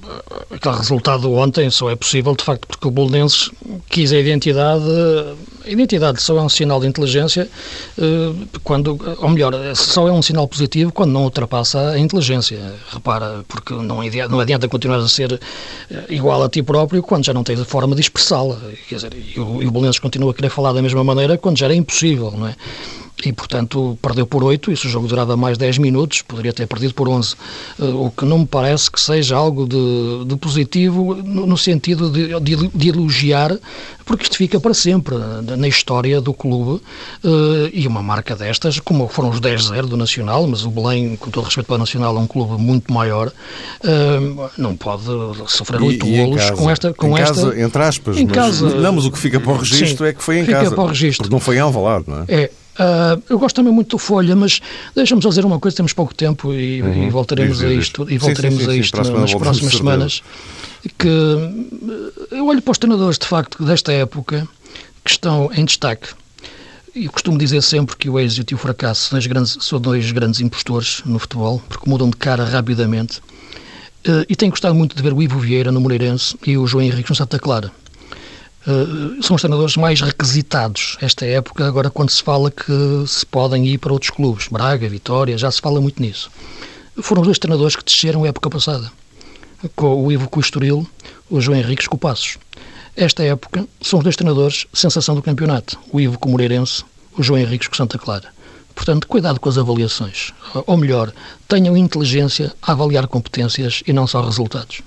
aquele 0.50 0.76
resultado 0.76 1.32
ontem 1.32 1.70
só 1.70 1.90
é 1.90 1.96
possível, 1.96 2.34
de 2.34 2.44
facto, 2.44 2.66
porque 2.66 2.86
o 2.86 2.90
Bolonenses 2.90 3.50
quis 3.88 4.12
a 4.12 4.18
identidade. 4.18 4.84
A 5.64 5.70
identidade 5.70 6.20
só 6.20 6.36
é 6.36 6.42
um 6.42 6.48
sinal 6.48 6.80
de 6.80 6.86
inteligência 6.86 7.48
uh, 7.98 8.48
quando, 8.62 8.98
ou 9.18 9.28
melhor, 9.30 9.54
só 9.74 10.08
é 10.08 10.12
um 10.12 10.22
sinal 10.22 10.46
positivo 10.46 10.92
quando 10.92 11.12
não 11.12 11.24
ultrapassa 11.24 11.90
a 11.90 11.98
inteligência. 11.98 12.60
Repara, 12.92 13.44
porque 13.48 13.72
não, 13.74 14.00
não 14.28 14.40
adianta 14.40 14.68
continuar 14.68 14.98
a 14.98 15.08
ser 15.08 15.40
igual 16.08 16.42
a 16.42 16.48
ti 16.48 16.62
próprio 16.62 17.02
quando 17.02 17.24
já 17.24 17.32
não 17.32 17.44
tens 17.44 17.60
a 17.60 17.64
forma 17.64 17.94
de 17.94 18.02
expressá-la. 18.02 18.58
Quer 18.88 18.96
dizer, 18.96 19.12
e 19.14 19.40
o, 19.40 19.62
e 19.62 19.66
o 19.66 19.70
Bolonenses 19.70 19.98
continua 19.98 20.32
a 20.32 20.34
querer 20.34 20.50
falar 20.50 20.72
da 20.72 20.82
mesma 20.82 21.02
maneira 21.02 21.38
quando 21.38 21.58
já 21.58 21.66
era 21.66 21.74
impossível, 21.74 22.30
não 22.36 22.46
é? 22.46 22.54
E, 23.24 23.32
portanto, 23.32 23.98
perdeu 24.00 24.26
por 24.26 24.42
8, 24.44 24.72
e 24.72 24.76
se 24.76 24.86
o 24.86 24.90
jogo 24.90 25.06
durava 25.06 25.36
mais 25.36 25.56
10 25.56 25.78
minutos, 25.78 26.22
poderia 26.22 26.52
ter 26.52 26.66
perdido 26.66 26.94
por 26.94 27.08
11. 27.08 27.34
Eh, 27.80 27.84
o 27.84 28.10
que 28.10 28.24
não 28.24 28.40
me 28.40 28.46
parece 28.46 28.90
que 28.90 29.00
seja 29.00 29.36
algo 29.36 29.66
de, 29.66 30.24
de 30.26 30.36
positivo 30.36 31.14
no, 31.14 31.46
no 31.46 31.56
sentido 31.56 32.10
de, 32.10 32.38
de, 32.40 32.68
de, 32.68 32.88
elogiar, 32.88 33.56
porque 34.04 34.24
isto 34.24 34.36
fica 34.36 34.60
para 34.60 34.74
sempre 34.74 35.16
na 35.56 35.68
história 35.68 36.20
do 36.20 36.34
clube, 36.34 36.82
eh, 37.24 37.70
e 37.72 37.86
uma 37.86 38.02
marca 38.02 38.36
destas, 38.36 38.78
como 38.80 39.08
foram 39.08 39.30
os 39.30 39.40
10-0 39.40 39.86
do 39.86 39.96
Nacional, 39.96 40.46
mas 40.46 40.64
o 40.64 40.70
Belém, 40.70 41.16
com 41.16 41.30
todo 41.30 41.44
respeito 41.44 41.66
para 41.66 41.76
o 41.76 41.78
Nacional, 41.78 42.16
é 42.16 42.20
um 42.20 42.26
clube 42.26 42.60
muito 42.60 42.92
maior, 42.92 43.32
eh, 43.82 44.50
não 44.58 44.76
pode 44.76 45.04
sofrer 45.46 45.80
oito 45.82 46.06
golos 46.06 46.50
com 46.50 46.70
esta... 46.70 46.92
Com 46.92 47.16
em 47.16 47.20
esta, 47.20 47.34
casa, 47.34 47.60
entre 47.60 47.82
aspas, 47.82 48.16
em 48.16 48.26
mas, 48.26 48.34
casa, 48.34 48.68
não, 48.74 48.92
mas 48.92 49.04
o 49.04 49.10
que 49.10 49.18
fica 49.18 49.40
para 49.40 49.52
o 49.52 49.56
registro 49.56 50.04
sim, 50.04 50.10
é 50.10 50.12
que 50.12 50.22
foi 50.22 50.38
em 50.38 50.44
fica 50.44 50.60
casa. 50.60 50.74
Para 50.74 50.84
o 50.84 50.86
registro. 50.86 51.24
Porque 51.24 51.34
não 51.34 51.40
foi 51.40 51.56
em 51.56 51.60
Alvalade, 51.60 52.04
não 52.08 52.20
é? 52.20 52.24
É, 52.28 52.50
Uh, 52.74 53.22
eu 53.28 53.38
gosto 53.38 53.54
também 53.54 53.72
muito 53.72 53.90
do 53.90 53.98
Folha, 53.98 54.34
mas 54.34 54.60
deixa-me 54.94 55.22
só 55.22 55.28
dizer 55.28 55.44
uma 55.44 55.60
coisa, 55.60 55.76
temos 55.76 55.92
pouco 55.92 56.12
tempo 56.12 56.52
e, 56.52 56.82
uhum. 56.82 57.06
e 57.06 57.10
voltaremos 57.10 57.58
diz, 57.58 57.66
a 57.66 57.72
isto, 57.72 58.10
e 58.10 58.18
voltaremos 58.18 58.58
sim, 58.58 58.64
sim, 58.64 58.72
sim, 58.72 58.78
a 58.78 58.80
isto 58.80 58.96
nas 58.96 59.34
próximas 59.34 59.74
semanas, 59.74 60.22
que 60.98 61.08
eu 62.32 62.46
olho 62.46 62.60
para 62.60 62.72
os 62.72 62.78
treinadores, 62.78 63.16
de 63.16 63.26
facto, 63.26 63.64
desta 63.64 63.92
época, 63.92 64.48
que 65.04 65.10
estão 65.10 65.50
em 65.54 65.64
destaque, 65.64 66.08
e 66.94 67.08
costumo 67.08 67.38
dizer 67.38 67.62
sempre 67.62 67.96
que 67.96 68.08
o 68.08 68.18
êxito 68.18 68.52
e 68.52 68.54
o 68.56 68.58
fracasso 68.58 69.10
são, 69.10 69.20
grandes, 69.20 69.56
são 69.60 69.80
dois 69.80 70.10
grandes 70.10 70.40
impostores 70.40 71.00
no 71.04 71.18
futebol, 71.20 71.62
porque 71.68 71.88
mudam 71.88 72.10
de 72.10 72.16
cara 72.16 72.44
rapidamente, 72.44 73.18
uh, 74.08 74.26
e 74.28 74.34
tenho 74.34 74.50
gostado 74.50 74.74
muito 74.74 74.96
de 74.96 75.02
ver 75.02 75.12
o 75.12 75.22
Ivo 75.22 75.38
Vieira 75.38 75.70
no 75.70 75.80
Moreirense 75.80 76.36
e 76.44 76.58
o 76.58 76.66
João 76.66 76.82
Henrique 76.82 77.08
no 77.08 77.14
Santa 77.14 77.38
Clara. 77.38 77.70
Uh, 78.66 79.22
são 79.22 79.36
os 79.36 79.42
treinadores 79.42 79.76
mais 79.76 80.00
requisitados 80.00 80.96
esta 81.02 81.26
época, 81.26 81.66
agora 81.66 81.90
quando 81.90 82.08
se 82.08 82.22
fala 82.22 82.50
que 82.50 82.72
se 83.06 83.26
podem 83.26 83.66
ir 83.66 83.76
para 83.76 83.92
outros 83.92 84.10
clubes, 84.10 84.48
Braga, 84.48 84.88
Vitória, 84.88 85.36
já 85.36 85.50
se 85.50 85.60
fala 85.60 85.80
muito 85.82 86.00
nisso. 86.00 86.30
Foram 87.02 87.20
os 87.20 87.26
dois 87.26 87.38
treinadores 87.38 87.76
que 87.76 87.84
desceram 87.84 88.24
a 88.24 88.28
época 88.28 88.48
passada, 88.48 88.90
com 89.76 90.04
o 90.04 90.10
Ivo 90.10 90.30
Estoril, 90.38 90.86
o 91.28 91.40
João 91.40 91.58
Henriques 91.58 91.86
com 91.86 91.96
o 91.96 91.98
Passos. 91.98 92.38
Esta 92.96 93.22
época 93.22 93.66
são 93.82 93.98
os 93.98 94.04
dois 94.04 94.16
treinadores 94.16 94.66
sensação 94.72 95.14
do 95.14 95.22
campeonato, 95.22 95.78
o 95.92 96.00
Ivo 96.00 96.18
com 96.18 96.28
o 96.30 96.32
Moreirense, 96.32 96.84
o 97.18 97.22
João 97.22 97.38
Henriques 97.38 97.68
com 97.68 97.74
Santa 97.74 97.98
Clara. 97.98 98.32
Portanto, 98.74 99.06
cuidado 99.06 99.38
com 99.38 99.48
as 99.48 99.58
avaliações. 99.58 100.32
Ou 100.66 100.76
melhor, 100.76 101.12
tenham 101.46 101.76
inteligência 101.76 102.52
a 102.62 102.72
avaliar 102.72 103.06
competências 103.06 103.82
e 103.86 103.92
não 103.92 104.06
só 104.06 104.24
resultados. 104.24 104.80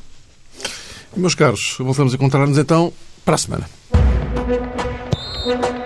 Meus 1.15 1.35
caros, 1.35 1.75
voltamos 1.79 2.13
a 2.13 2.15
encontrar-nos 2.15 2.57
então 2.57 2.91
para 3.23 3.35
a 3.35 3.37
semana. 3.37 3.69
Thank 4.45 5.65
you. 5.65 5.76